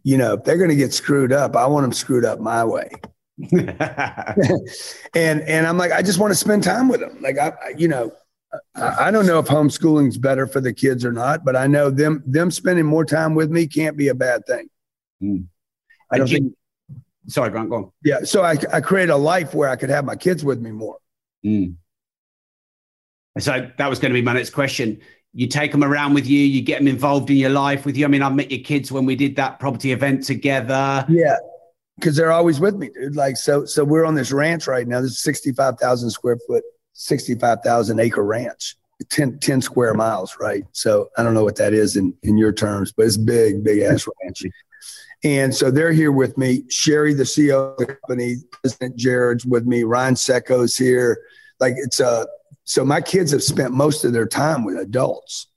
you 0.04 0.18
know, 0.18 0.34
if 0.34 0.44
they're 0.44 0.58
going 0.58 0.70
to 0.70 0.76
get 0.76 0.94
screwed 0.94 1.32
up, 1.32 1.56
I 1.56 1.68
want 1.68 1.84
them 1.84 1.94
screwed 1.94 2.26
up 2.26 2.40
my 2.40 2.64
way. 2.64 2.92
and 3.52 5.42
and 5.42 5.68
I'm 5.68 5.78
like, 5.78 5.92
I 5.92 6.02
just 6.02 6.20
want 6.20 6.32
to 6.32 6.36
spend 6.36 6.64
time 6.64 6.88
with 6.88 7.02
them. 7.02 7.22
Like 7.22 7.38
I, 7.38 7.54
you 7.78 7.88
know, 7.88 8.12
I 8.76 9.12
don't 9.12 9.26
know 9.26 9.40
if 9.40 9.48
homeschooling's 9.48 10.18
better 10.18 10.48
for 10.48 10.62
the 10.62 10.74
kids 10.74 11.04
or 11.04 11.12
not, 11.12 11.44
but 11.44 11.56
I 11.56 11.68
know 11.68 11.90
them 11.90 12.24
them 12.26 12.52
spending 12.52 12.86
more 12.86 13.06
time 13.06 13.36
with 13.36 13.52
me 13.52 13.68
can't 13.68 13.98
be 13.98 14.08
a 14.08 14.16
bad 14.16 14.46
thing. 14.46 14.70
Mm. 15.22 15.46
I 16.12 16.18
don't 16.18 16.30
you, 16.30 16.38
think. 16.38 16.54
Sorry, 17.28 17.50
Grant, 17.50 17.70
go 17.70 17.76
on. 17.76 17.92
Yeah, 18.04 18.24
so 18.24 18.44
I 18.44 18.58
I 18.72 18.82
create 18.82 19.10
a 19.10 19.18
life 19.18 19.54
where 19.54 19.70
I 19.70 19.76
could 19.76 19.90
have 19.90 20.06
my 20.06 20.16
kids 20.16 20.46
with 20.46 20.62
me 20.62 20.72
more. 20.72 20.98
Mm. 21.46 21.76
So 23.40 23.70
that 23.78 23.90
was 23.90 24.00
going 24.00 24.12
to 24.12 24.18
be 24.18 24.22
my 24.22 24.34
next 24.34 24.52
question. 24.52 25.02
You 25.34 25.48
take 25.48 25.74
them 25.74 25.84
around 25.84 26.14
with 26.14 26.26
you, 26.26 26.40
you 26.40 26.62
get 26.62 26.80
them 26.80 26.88
involved 26.88 27.30
in 27.30 27.36
your 27.36 27.50
life 27.50 27.86
with 27.86 27.98
you. 27.98 28.06
I 28.06 28.08
mean, 28.08 28.22
I 28.22 28.30
met 28.30 28.50
your 28.50 28.64
kids 28.64 28.90
when 28.92 29.06
we 29.06 29.18
did 29.18 29.36
that 29.36 29.60
property 29.60 29.92
event 29.92 30.24
together. 30.24 31.06
Yeah, 31.10 31.36
because 31.98 32.16
they're 32.16 32.32
always 32.32 32.60
with 32.60 32.76
me, 32.76 32.90
dude. 32.90 33.16
Like, 33.16 33.38
so, 33.38 33.66
so 33.66 33.84
we're 33.84 34.06
on 34.06 34.16
this 34.16 34.32
ranch 34.32 34.68
right 34.68 34.88
now. 34.88 35.02
This 35.02 35.12
is 35.12 35.22
65,000 35.22 36.10
square 36.10 36.38
foot, 36.48 36.64
65,000 36.94 38.00
acre 38.00 38.24
ranch, 38.24 38.76
10, 39.10 39.40
10 39.40 39.62
square 39.62 39.94
miles, 39.94 40.36
right? 40.40 40.64
So 40.72 41.10
I 41.18 41.24
don't 41.24 41.34
know 41.34 41.44
what 41.44 41.56
that 41.58 41.74
is 41.74 41.96
in, 41.96 42.14
in 42.24 42.38
your 42.38 42.52
terms, 42.52 42.92
but 42.92 43.06
it's 43.06 43.18
big, 43.18 43.64
big 43.64 43.82
ass 43.82 44.08
ranch. 44.24 44.44
And 45.24 45.56
so 45.56 45.72
they're 45.72 45.94
here 45.94 46.12
with 46.12 46.38
me. 46.38 46.64
Sherry, 46.70 47.14
the 47.14 47.24
CEO 47.24 47.72
of 47.72 47.78
the 47.78 47.96
company, 47.96 48.36
President 48.52 48.96
Jared's 48.96 49.46
with 49.46 49.66
me. 49.66 49.84
Ryan 49.84 50.16
Secco's 50.16 50.78
here. 50.78 51.20
Like 51.60 51.74
it's 51.78 52.00
a, 52.00 52.08
uh, 52.08 52.26
so 52.68 52.84
my 52.84 53.00
kids 53.00 53.32
have 53.32 53.44
spent 53.44 53.74
most 53.74 54.06
of 54.06 54.12
their 54.12 54.28
time 54.28 54.66
with 54.66 54.78
adults. 54.78 55.48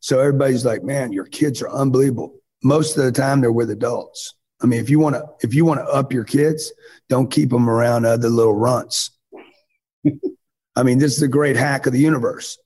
So 0.00 0.18
everybody's 0.18 0.64
like, 0.64 0.82
man, 0.82 1.12
your 1.12 1.26
kids 1.26 1.62
are 1.62 1.70
unbelievable. 1.70 2.40
Most 2.64 2.98
of 2.98 3.04
the 3.04 3.12
time 3.12 3.40
they're 3.40 3.52
with 3.52 3.70
adults. 3.70 4.34
I 4.62 4.66
mean, 4.66 4.80
if 4.80 4.88
you 4.88 4.98
want 4.98 5.16
to, 5.16 5.28
if 5.40 5.54
you 5.54 5.64
want 5.64 5.80
to 5.80 5.86
up 5.86 6.12
your 6.12 6.24
kids, 6.24 6.72
don't 7.08 7.30
keep 7.30 7.50
them 7.50 7.68
around 7.68 8.06
other 8.06 8.28
little 8.28 8.54
runts. 8.54 9.10
I 10.76 10.82
mean, 10.82 10.98
this 10.98 11.14
is 11.14 11.20
the 11.20 11.28
great 11.28 11.56
hack 11.56 11.86
of 11.86 11.92
the 11.92 11.98
universe. 11.98 12.58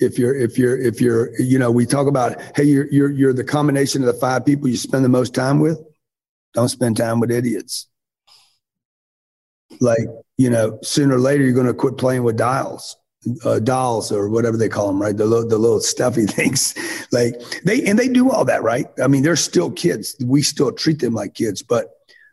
If 0.00 0.18
you're, 0.18 0.34
if 0.34 0.58
you're, 0.58 0.76
if 0.76 1.00
you're, 1.00 1.40
you 1.40 1.58
know, 1.58 1.70
we 1.70 1.86
talk 1.86 2.08
about, 2.08 2.40
hey, 2.56 2.64
you're, 2.64 2.90
you're, 2.90 3.10
you're 3.10 3.32
the 3.32 3.44
combination 3.44 4.02
of 4.02 4.06
the 4.06 4.20
five 4.20 4.44
people 4.44 4.68
you 4.68 4.76
spend 4.76 5.04
the 5.04 5.08
most 5.08 5.34
time 5.34 5.60
with. 5.60 5.80
Don't 6.52 6.68
spend 6.68 6.96
time 6.96 7.20
with 7.20 7.30
idiots. 7.30 7.86
Like, 9.80 10.06
you 10.36 10.50
know, 10.50 10.78
sooner 10.82 11.16
or 11.16 11.20
later, 11.20 11.44
you're 11.44 11.52
going 11.52 11.66
to 11.66 11.74
quit 11.74 11.96
playing 11.96 12.24
with 12.24 12.36
dials 12.36 12.96
uh, 13.44 13.58
dolls 13.58 14.12
or 14.12 14.28
whatever 14.28 14.56
they 14.56 14.68
call 14.68 14.88
them, 14.88 15.00
right? 15.00 15.16
The 15.16 15.24
little, 15.26 15.48
the 15.48 15.58
little 15.58 15.80
stuffy 15.80 16.26
things, 16.26 16.74
like 17.12 17.40
they 17.64 17.84
and 17.84 17.98
they 17.98 18.08
do 18.08 18.30
all 18.30 18.44
that, 18.44 18.62
right? 18.62 18.86
I 19.02 19.06
mean, 19.08 19.22
they're 19.22 19.36
still 19.36 19.70
kids. 19.70 20.16
We 20.24 20.42
still 20.42 20.72
treat 20.72 21.00
them 21.00 21.14
like 21.14 21.34
kids, 21.34 21.62
but 21.62 21.90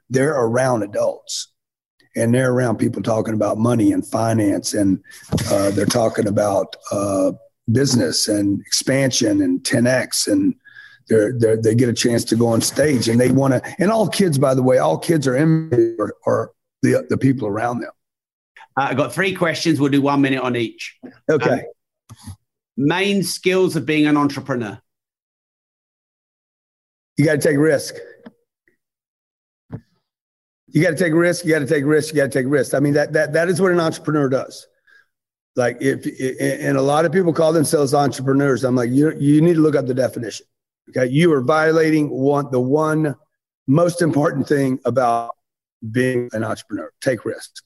they're 0.09 0.33
around 0.33 0.83
adults, 0.83 1.47
and 2.15 2.33
they're 2.33 2.51
around 2.51 2.77
people 2.77 3.01
talking 3.01 3.33
about 3.33 3.57
money 3.57 3.91
and 3.91 4.05
finance, 4.05 4.73
and 4.73 5.01
uh, 5.49 5.71
they're 5.71 5.85
talking 5.85 6.27
about 6.27 6.75
uh, 6.91 7.31
business 7.71 8.27
and 8.27 8.59
expansion 8.61 9.41
and 9.41 9.61
10x, 9.61 10.31
and 10.31 10.55
they're, 11.07 11.33
they're, 11.37 11.57
they 11.57 11.75
get 11.75 11.89
a 11.89 11.93
chance 11.93 12.23
to 12.25 12.35
go 12.35 12.47
on 12.47 12.61
stage, 12.61 13.07
and 13.07 13.19
they 13.19 13.31
want 13.31 13.53
to. 13.53 13.75
And 13.79 13.91
all 13.91 14.07
kids, 14.07 14.37
by 14.37 14.53
the 14.53 14.63
way, 14.63 14.77
all 14.77 14.97
kids 14.97 15.27
are 15.27 15.35
in 15.35 15.95
or, 15.97 16.15
or 16.25 16.51
the 16.81 17.05
the 17.09 17.17
people 17.17 17.47
around 17.47 17.79
them. 17.79 17.91
Uh, 18.81 18.87
I've 18.89 18.97
got 18.97 19.13
three 19.13 19.35
questions. 19.35 19.79
We'll 19.79 19.91
do 19.91 20.01
one 20.01 20.21
minute 20.21 20.41
on 20.41 20.55
each. 20.55 20.97
Okay. 21.29 21.63
Um, 22.09 22.15
main 22.77 23.21
skills 23.21 23.75
of 23.75 23.85
being 23.85 24.07
an 24.07 24.17
entrepreneur. 24.17 24.81
You 27.17 27.25
got 27.25 27.33
to 27.33 27.37
take 27.37 27.57
risk. 27.57 27.95
You 30.69 30.81
got 30.81 30.91
to 30.91 30.95
take 30.95 31.13
risk. 31.13 31.45
You 31.45 31.51
got 31.51 31.59
to 31.59 31.67
take 31.67 31.85
risk. 31.85 32.13
You 32.13 32.21
got 32.21 32.31
to 32.31 32.39
take 32.39 32.51
risk. 32.51 32.73
I 32.73 32.79
mean 32.79 32.93
that 32.93 33.13
that 33.13 33.33
that 33.33 33.49
is 33.49 33.61
what 33.61 33.71
an 33.71 33.79
entrepreneur 33.79 34.29
does. 34.29 34.65
Like 35.55 35.77
if 35.79 36.05
and 36.39 36.77
a 36.77 36.81
lot 36.81 37.05
of 37.05 37.11
people 37.11 37.33
call 37.33 37.53
themselves 37.53 37.93
entrepreneurs. 37.93 38.63
I'm 38.63 38.75
like 38.75 38.89
you 38.89 39.13
you 39.19 39.41
need 39.41 39.55
to 39.55 39.61
look 39.61 39.75
up 39.75 39.85
the 39.85 39.93
definition. 39.93 40.47
Okay, 40.89 41.11
you 41.11 41.31
are 41.33 41.41
violating 41.41 42.09
one 42.09 42.49
the 42.51 42.59
one 42.59 43.15
most 43.67 44.01
important 44.01 44.47
thing 44.47 44.79
about 44.85 45.35
being 45.91 46.29
an 46.33 46.43
entrepreneur. 46.43 46.91
Take 47.01 47.25
risks 47.25 47.61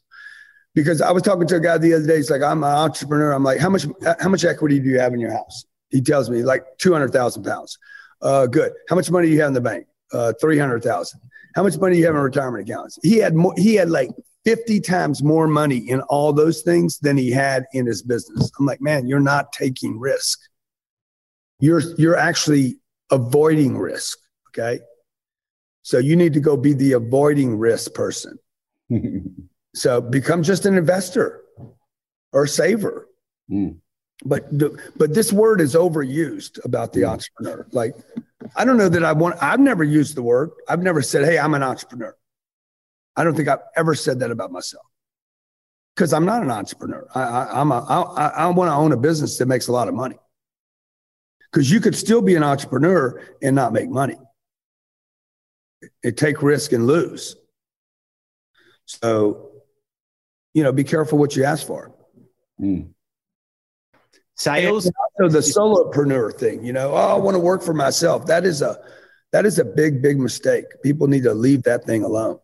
because 0.76 1.02
I 1.02 1.12
was 1.12 1.24
talking 1.24 1.48
to 1.48 1.56
a 1.56 1.60
guy 1.60 1.78
the 1.78 1.94
other 1.94 2.06
day. 2.06 2.18
He's 2.18 2.30
like, 2.30 2.42
I'm 2.42 2.64
an 2.64 2.70
entrepreneur. 2.70 3.32
I'm 3.32 3.44
like, 3.44 3.60
how 3.60 3.70
much, 3.70 3.88
how 4.20 4.30
much 4.30 4.44
equity 4.44 4.80
do 4.80 4.90
you 4.90 5.00
have 5.00 5.14
in 5.14 5.20
your 5.20 5.32
house? 5.32 5.66
He 5.90 6.02
tells 6.02 6.30
me 6.30 6.44
like 6.44 6.66
200,000 6.78 7.44
pounds. 7.44 7.80
Uh, 8.22 8.46
good. 8.46 8.74
How 8.90 8.96
much 8.96 9.10
money 9.10 9.28
do 9.28 9.34
you 9.34 9.40
have 9.40 9.48
in 9.48 9.54
the 9.54 9.62
bank? 9.62 9.88
Uh, 10.12 10.34
300,000. 10.40 11.20
How 11.56 11.64
much 11.64 11.78
money 11.78 11.96
do 11.96 12.00
you 12.00 12.06
have 12.06 12.16
in 12.16 12.22
retirement 12.22 12.70
accounts? 12.70 13.00
He 13.02 13.18
had 13.18 13.34
more, 13.34 13.54
he 13.58 13.76
had 13.76 13.90
like 13.90 14.10
50 14.44 14.82
times 14.82 15.24
more 15.24 15.48
money 15.48 15.78
in 15.78 16.02
all 16.02 16.34
those 16.34 16.62
things 16.62 17.00
than 17.00 17.16
he 17.16 17.32
had 17.32 17.66
in 17.72 17.86
his 17.86 18.02
business. 18.02 18.52
I'm 18.60 18.66
like, 18.66 18.82
man, 18.82 19.08
you're 19.08 19.20
not 19.22 19.54
taking 19.54 19.98
risk. 19.98 20.40
You're, 21.60 21.82
you're 21.98 22.18
actually 22.18 22.76
avoiding 23.12 23.78
risk. 23.78 24.18
Okay. 24.50 24.82
So 25.84 26.00
you 26.00 26.16
need 26.16 26.34
to 26.34 26.42
go 26.42 26.58
be 26.58 26.74
the 26.74 26.94
avoiding 26.94 27.58
risk 27.58 27.94
person. 27.94 28.38
So 29.76 30.02
become 30.02 30.42
just 30.42 30.66
an 30.66 30.78
investor 30.78 31.42
or 32.32 32.48
saver. 32.48 33.08
Mm. 33.52 33.78
But 34.24 34.46
but 34.98 35.14
this 35.14 35.34
word 35.34 35.60
is 35.60 35.76
overused 35.76 36.64
about 36.64 36.94
the 36.94 37.02
mm. 37.02 37.10
entrepreneur. 37.10 37.68
Like 37.72 37.96
I 38.56 38.64
don't 38.64 38.78
know 38.78 38.90
that 38.90 39.04
I 39.04 39.12
want. 39.12 39.36
I've 39.42 39.60
never 39.60 39.84
used 39.84 40.16
the 40.16 40.24
word. 40.24 40.52
I've 40.70 40.82
never 40.82 41.02
said, 41.02 41.26
"Hey, 41.26 41.38
I'm 41.38 41.54
an 41.54 41.64
entrepreneur." 41.64 42.16
I 43.18 43.24
don't 43.24 43.36
think 43.36 43.48
I've 43.48 43.60
ever 43.76 43.96
said 43.96 44.20
that 44.20 44.32
about 44.32 44.52
myself 44.52 44.86
because 45.96 46.14
I'm 46.14 46.26
not 46.26 46.42
an 46.42 46.52
entrepreneur. 46.52 47.08
I, 47.16 47.22
I, 47.22 47.62
I'm 47.62 47.72
a, 47.72 47.80
I, 47.80 48.28
I 48.28 48.48
want 48.48 48.70
to 48.70 48.76
own 48.76 48.92
a 48.92 48.98
business 48.98 49.38
that 49.38 49.46
makes 49.46 49.68
a 49.68 49.72
lot 49.72 49.88
of 49.88 49.94
money. 49.94 50.18
Because 51.52 51.72
you 51.72 51.80
could 51.80 51.96
still 51.96 52.22
be 52.22 52.36
an 52.36 52.44
entrepreneur 52.44 53.22
and 53.42 53.56
not 53.56 53.72
make 53.72 53.90
money. 53.90 54.18
It 56.04 56.18
take 56.18 56.42
risk 56.42 56.74
and 56.74 56.86
lose. 56.86 57.38
So 58.86 59.45
you 60.56 60.64
know, 60.64 60.72
be 60.72 60.86
careful 60.86 61.20
what 61.20 61.36
you 61.36 61.44
ask 61.44 61.68
for. 61.68 61.92
Mm. 62.60 62.88
Sales. 64.36 64.86
So 65.20 65.28
the 65.28 65.40
solopreneur 65.40 66.34
thing, 66.34 66.66
you 66.66 66.74
know, 66.74 66.92
oh, 66.92 66.96
I 66.96 67.18
want 67.18 67.36
to 67.36 67.40
work 67.40 67.62
for 67.62 67.74
myself. 67.74 68.26
That 68.26 68.46
is 68.46 68.62
a 68.62 68.80
that 69.32 69.46
is 69.46 69.60
a 69.60 69.66
big, 69.66 70.02
big 70.02 70.18
mistake. 70.18 70.66
People 70.82 71.08
need 71.08 71.24
to 71.24 71.34
leave 71.34 71.64
that 71.64 71.84
thing 71.84 72.04
alone. 72.04 72.40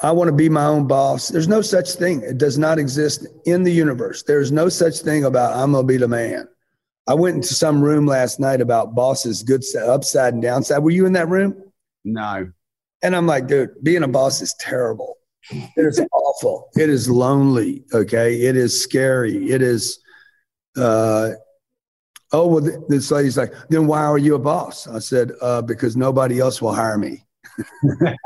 I 0.00 0.10
want 0.12 0.28
to 0.28 0.36
be 0.36 0.48
my 0.48 0.66
own 0.66 0.86
boss. 0.86 1.28
There's 1.28 1.48
no 1.48 1.62
such 1.62 1.92
thing. 1.92 2.22
It 2.22 2.36
does 2.36 2.58
not 2.58 2.78
exist 2.78 3.26
in 3.46 3.62
the 3.62 3.72
universe. 3.72 4.22
There's 4.22 4.52
no 4.52 4.68
such 4.68 4.98
thing 4.98 5.24
about 5.24 5.56
I'm 5.56 5.72
gonna 5.72 5.86
be 5.86 5.96
the 5.96 6.08
man. 6.08 6.48
I 7.08 7.14
went 7.14 7.36
into 7.36 7.54
some 7.54 7.80
room 7.80 8.06
last 8.06 8.40
night 8.40 8.60
about 8.60 8.94
bosses, 8.94 9.42
good 9.42 9.64
upside 9.76 10.34
and 10.34 10.42
downside. 10.42 10.82
Were 10.82 10.90
you 10.90 11.06
in 11.06 11.14
that 11.14 11.28
room? 11.28 11.62
No. 12.04 12.52
And 13.02 13.16
I'm 13.16 13.26
like, 13.26 13.48
dude, 13.48 13.82
being 13.82 14.02
a 14.02 14.08
boss 14.08 14.42
is 14.42 14.54
terrible. 14.60 15.16
It 15.50 15.70
is 15.76 16.00
awful. 16.12 16.70
It 16.76 16.88
is 16.88 17.10
lonely. 17.10 17.84
Okay. 17.92 18.42
It 18.42 18.56
is 18.56 18.80
scary. 18.80 19.50
It 19.50 19.62
is, 19.62 19.98
uh, 20.76 21.30
oh, 22.32 22.46
well, 22.46 22.84
this 22.88 23.10
lady's 23.10 23.36
like, 23.36 23.52
then 23.68 23.86
why 23.86 24.04
are 24.04 24.18
you 24.18 24.34
a 24.34 24.38
boss? 24.38 24.86
I 24.86 24.98
said, 24.98 25.32
uh, 25.40 25.62
because 25.62 25.96
nobody 25.96 26.40
else 26.40 26.62
will 26.62 26.74
hire 26.74 26.98
me. 26.98 27.24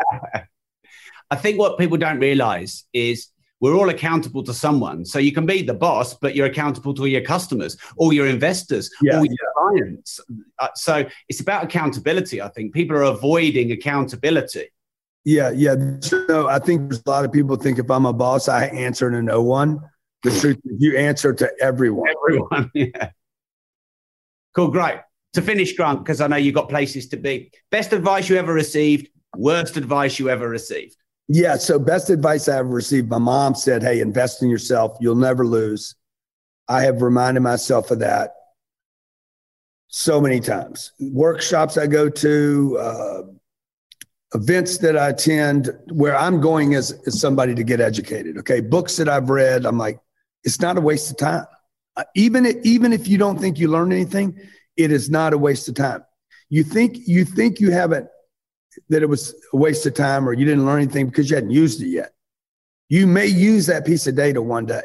I 1.30 1.36
think 1.36 1.58
what 1.58 1.78
people 1.78 1.96
don't 1.96 2.20
realize 2.20 2.84
is 2.92 3.28
we're 3.60 3.74
all 3.74 3.88
accountable 3.88 4.42
to 4.44 4.54
someone. 4.54 5.04
So 5.04 5.18
you 5.18 5.32
can 5.32 5.46
be 5.46 5.62
the 5.62 5.74
boss, 5.74 6.14
but 6.14 6.34
you're 6.36 6.46
accountable 6.46 6.94
to 6.94 7.06
your 7.06 7.22
customers 7.22 7.76
or 7.96 8.12
your 8.12 8.26
investors 8.26 8.90
yeah, 9.00 9.18
or 9.18 9.24
your 9.24 9.32
yeah. 9.32 9.52
clients. 9.56 10.20
Uh, 10.58 10.68
so 10.74 11.04
it's 11.28 11.40
about 11.40 11.64
accountability. 11.64 12.42
I 12.42 12.48
think 12.48 12.74
people 12.74 12.96
are 12.96 13.02
avoiding 13.04 13.72
accountability. 13.72 14.68
Yeah, 15.26 15.50
yeah. 15.50 15.74
So 16.02 16.46
I 16.46 16.60
think 16.60 16.88
there's 16.88 17.02
a 17.04 17.10
lot 17.10 17.24
of 17.24 17.32
people 17.32 17.56
think 17.56 17.80
if 17.80 17.90
I'm 17.90 18.06
a 18.06 18.12
boss, 18.12 18.48
I 18.48 18.66
answer 18.66 19.10
to 19.10 19.20
no 19.20 19.42
one. 19.42 19.80
The 20.22 20.30
truth 20.30 20.58
is, 20.64 20.76
you 20.78 20.96
answer 20.96 21.34
to 21.34 21.52
everyone. 21.60 22.08
Everyone, 22.08 22.70
yeah. 22.74 23.10
Cool, 24.54 24.68
great. 24.68 25.00
To 25.32 25.42
finish, 25.42 25.72
Grant, 25.72 26.04
because 26.04 26.20
I 26.20 26.28
know 26.28 26.36
you've 26.36 26.54
got 26.54 26.68
places 26.68 27.08
to 27.08 27.16
be. 27.16 27.50
Best 27.72 27.92
advice 27.92 28.28
you 28.28 28.36
ever 28.36 28.52
received, 28.52 29.08
worst 29.36 29.76
advice 29.76 30.20
you 30.20 30.30
ever 30.30 30.48
received. 30.48 30.96
Yeah, 31.26 31.56
so 31.56 31.80
best 31.80 32.08
advice 32.08 32.48
I 32.48 32.58
ever 32.58 32.68
received. 32.68 33.10
My 33.10 33.18
mom 33.18 33.56
said, 33.56 33.82
Hey, 33.82 34.00
invest 34.00 34.44
in 34.44 34.48
yourself. 34.48 34.96
You'll 35.00 35.16
never 35.16 35.44
lose. 35.44 35.96
I 36.68 36.82
have 36.82 37.02
reminded 37.02 37.40
myself 37.40 37.90
of 37.90 37.98
that 37.98 38.30
so 39.88 40.20
many 40.20 40.38
times. 40.38 40.92
Workshops 41.00 41.76
I 41.76 41.88
go 41.88 42.08
to, 42.08 42.78
uh, 42.78 43.22
events 44.34 44.78
that 44.78 44.96
I 44.96 45.10
attend 45.10 45.70
where 45.92 46.16
I'm 46.16 46.40
going 46.40 46.74
as, 46.74 46.92
as 47.06 47.20
somebody 47.20 47.54
to 47.54 47.62
get 47.62 47.80
educated. 47.80 48.38
Okay. 48.38 48.60
Books 48.60 48.96
that 48.96 49.08
I've 49.08 49.30
read, 49.30 49.64
I'm 49.64 49.78
like, 49.78 49.98
it's 50.44 50.60
not 50.60 50.76
a 50.76 50.80
waste 50.80 51.10
of 51.10 51.16
time. 51.16 51.44
Uh, 51.96 52.04
even, 52.14 52.46
even 52.64 52.92
if 52.92 53.08
you 53.08 53.18
don't 53.18 53.38
think 53.38 53.58
you 53.58 53.68
learned 53.68 53.92
anything, 53.92 54.38
it 54.76 54.90
is 54.90 55.08
not 55.08 55.32
a 55.32 55.38
waste 55.38 55.68
of 55.68 55.74
time. 55.74 56.04
You 56.48 56.62
think, 56.62 56.98
you 57.06 57.24
think 57.24 57.60
you 57.60 57.70
haven't, 57.70 58.08
that 58.90 59.02
it 59.02 59.08
was 59.08 59.34
a 59.52 59.56
waste 59.56 59.86
of 59.86 59.94
time 59.94 60.28
or 60.28 60.32
you 60.32 60.44
didn't 60.44 60.66
learn 60.66 60.82
anything 60.82 61.06
because 61.06 61.30
you 61.30 61.36
hadn't 61.36 61.50
used 61.50 61.80
it 61.82 61.88
yet. 61.88 62.12
You 62.88 63.06
may 63.06 63.26
use 63.26 63.66
that 63.66 63.86
piece 63.86 64.06
of 64.06 64.14
data 64.16 64.42
one 64.42 64.66
day. 64.66 64.82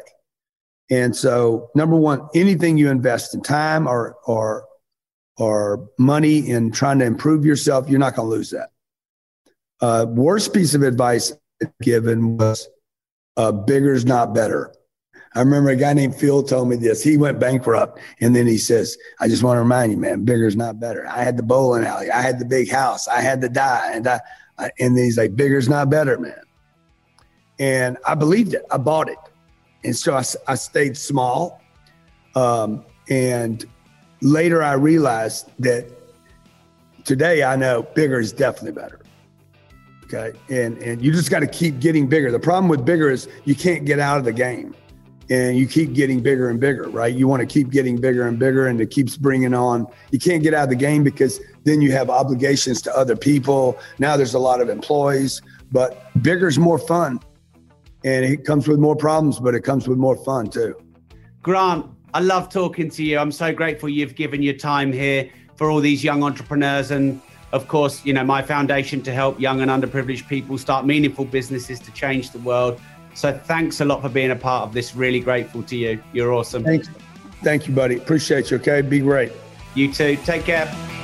And 0.90 1.14
so, 1.14 1.70
number 1.74 1.96
one, 1.96 2.28
anything 2.34 2.76
you 2.76 2.90
invest 2.90 3.34
in 3.34 3.42
time 3.42 3.86
or 3.86 4.16
or 4.26 4.66
or 5.38 5.88
money 5.98 6.50
in 6.50 6.70
trying 6.70 6.98
to 6.98 7.06
improve 7.06 7.46
yourself, 7.46 7.88
you're 7.88 7.98
not 7.98 8.14
going 8.14 8.28
to 8.28 8.36
lose 8.36 8.50
that. 8.50 8.70
Uh, 9.82 10.06
worst 10.08 10.54
piece 10.54 10.74
of 10.74 10.82
advice 10.82 11.32
given 11.82 12.36
was 12.36 12.68
uh, 13.36 13.50
bigger's 13.50 14.04
not 14.06 14.32
better. 14.32 14.72
I 15.34 15.40
remember 15.40 15.70
a 15.70 15.76
guy 15.76 15.92
named 15.92 16.14
Phil 16.14 16.42
told 16.44 16.68
me 16.68 16.76
this. 16.76 17.02
He 17.02 17.16
went 17.16 17.40
bankrupt, 17.40 17.98
and 18.20 18.36
then 18.36 18.46
he 18.46 18.58
says, 18.58 18.96
"I 19.18 19.26
just 19.26 19.42
want 19.42 19.56
to 19.56 19.62
remind 19.62 19.90
you, 19.90 19.98
man, 19.98 20.24
bigger's 20.24 20.56
not 20.56 20.78
better. 20.78 21.06
I 21.08 21.24
had 21.24 21.36
the 21.36 21.42
bowling 21.42 21.84
alley, 21.84 22.10
I 22.10 22.22
had 22.22 22.38
the 22.38 22.44
big 22.44 22.70
house, 22.70 23.08
I 23.08 23.22
had 23.22 23.40
the 23.40 23.48
die, 23.48 23.90
and 23.92 24.06
I, 24.06 24.20
I 24.58 24.70
and 24.78 24.96
then 24.96 25.04
he's 25.04 25.18
like, 25.18 25.34
bigger's 25.34 25.68
not 25.68 25.90
better, 25.90 26.18
man." 26.18 26.40
And 27.58 27.98
I 28.06 28.14
believed 28.14 28.54
it. 28.54 28.64
I 28.70 28.76
bought 28.76 29.08
it, 29.08 29.18
and 29.84 29.96
so 29.96 30.14
I, 30.14 30.22
I 30.46 30.54
stayed 30.54 30.96
small. 30.96 31.60
Um, 32.36 32.84
and 33.08 33.64
later, 34.20 34.62
I 34.62 34.74
realized 34.74 35.50
that 35.58 35.90
today 37.04 37.42
I 37.42 37.56
know 37.56 37.82
bigger 37.82 38.20
is 38.20 38.32
definitely 38.32 38.80
better. 38.80 39.01
Okay, 40.12 40.38
and 40.50 40.76
and 40.78 41.02
you 41.02 41.12
just 41.12 41.30
got 41.30 41.40
to 41.40 41.46
keep 41.46 41.80
getting 41.80 42.06
bigger. 42.08 42.30
The 42.30 42.38
problem 42.38 42.68
with 42.68 42.84
bigger 42.84 43.10
is 43.10 43.28
you 43.44 43.54
can't 43.54 43.84
get 43.84 43.98
out 43.98 44.18
of 44.18 44.24
the 44.24 44.32
game 44.32 44.74
and 45.30 45.56
you 45.56 45.66
keep 45.66 45.94
getting 45.94 46.20
bigger 46.20 46.50
and 46.50 46.60
bigger, 46.60 46.88
right? 46.90 47.14
You 47.14 47.26
want 47.26 47.40
to 47.40 47.46
keep 47.46 47.70
getting 47.70 47.98
bigger 47.98 48.26
and 48.26 48.38
bigger, 48.38 48.66
and 48.66 48.80
it 48.80 48.90
keeps 48.90 49.16
bringing 49.16 49.54
on. 49.54 49.86
You 50.10 50.18
can't 50.18 50.42
get 50.42 50.52
out 50.52 50.64
of 50.64 50.68
the 50.68 50.76
game 50.76 51.02
because 51.04 51.40
then 51.64 51.80
you 51.80 51.92
have 51.92 52.10
obligations 52.10 52.82
to 52.82 52.96
other 52.96 53.16
people. 53.16 53.78
Now 53.98 54.16
there's 54.16 54.34
a 54.34 54.38
lot 54.38 54.60
of 54.60 54.68
employees, 54.68 55.40
but 55.70 56.10
bigger 56.22 56.48
is 56.48 56.58
more 56.58 56.78
fun, 56.78 57.20
and 58.04 58.24
it 58.24 58.44
comes 58.44 58.68
with 58.68 58.78
more 58.78 58.96
problems, 58.96 59.38
but 59.38 59.54
it 59.54 59.62
comes 59.62 59.88
with 59.88 59.96
more 59.96 60.16
fun 60.16 60.50
too. 60.50 60.74
Grant, 61.42 61.86
I 62.12 62.20
love 62.20 62.50
talking 62.50 62.90
to 62.90 63.02
you. 63.02 63.18
I'm 63.18 63.32
so 63.32 63.52
grateful 63.52 63.88
you've 63.88 64.14
given 64.14 64.42
your 64.42 64.54
time 64.54 64.92
here 64.92 65.30
for 65.56 65.70
all 65.70 65.80
these 65.80 66.04
young 66.04 66.22
entrepreneurs 66.22 66.90
and 66.90 67.22
of 67.52 67.68
course, 67.68 68.04
you 68.04 68.12
know, 68.12 68.24
my 68.24 68.42
foundation 68.42 69.02
to 69.02 69.12
help 69.12 69.38
young 69.38 69.60
and 69.60 69.70
underprivileged 69.70 70.26
people 70.26 70.56
start 70.58 70.86
meaningful 70.86 71.24
businesses 71.24 71.78
to 71.80 71.92
change 71.92 72.30
the 72.30 72.38
world. 72.40 72.80
So 73.14 73.32
thanks 73.32 73.80
a 73.80 73.84
lot 73.84 74.00
for 74.00 74.08
being 74.08 74.30
a 74.30 74.36
part 74.36 74.66
of 74.66 74.72
this. 74.72 74.96
Really 74.96 75.20
grateful 75.20 75.62
to 75.64 75.76
you. 75.76 76.02
You're 76.12 76.32
awesome. 76.32 76.64
Thanks. 76.64 76.88
Thank 77.42 77.68
you, 77.68 77.74
buddy. 77.74 77.96
Appreciate 77.96 78.50
you. 78.50 78.56
Okay. 78.56 78.80
Be 78.82 79.00
great. 79.00 79.32
You 79.74 79.92
too. 79.92 80.16
Take 80.24 80.44
care. 80.44 81.01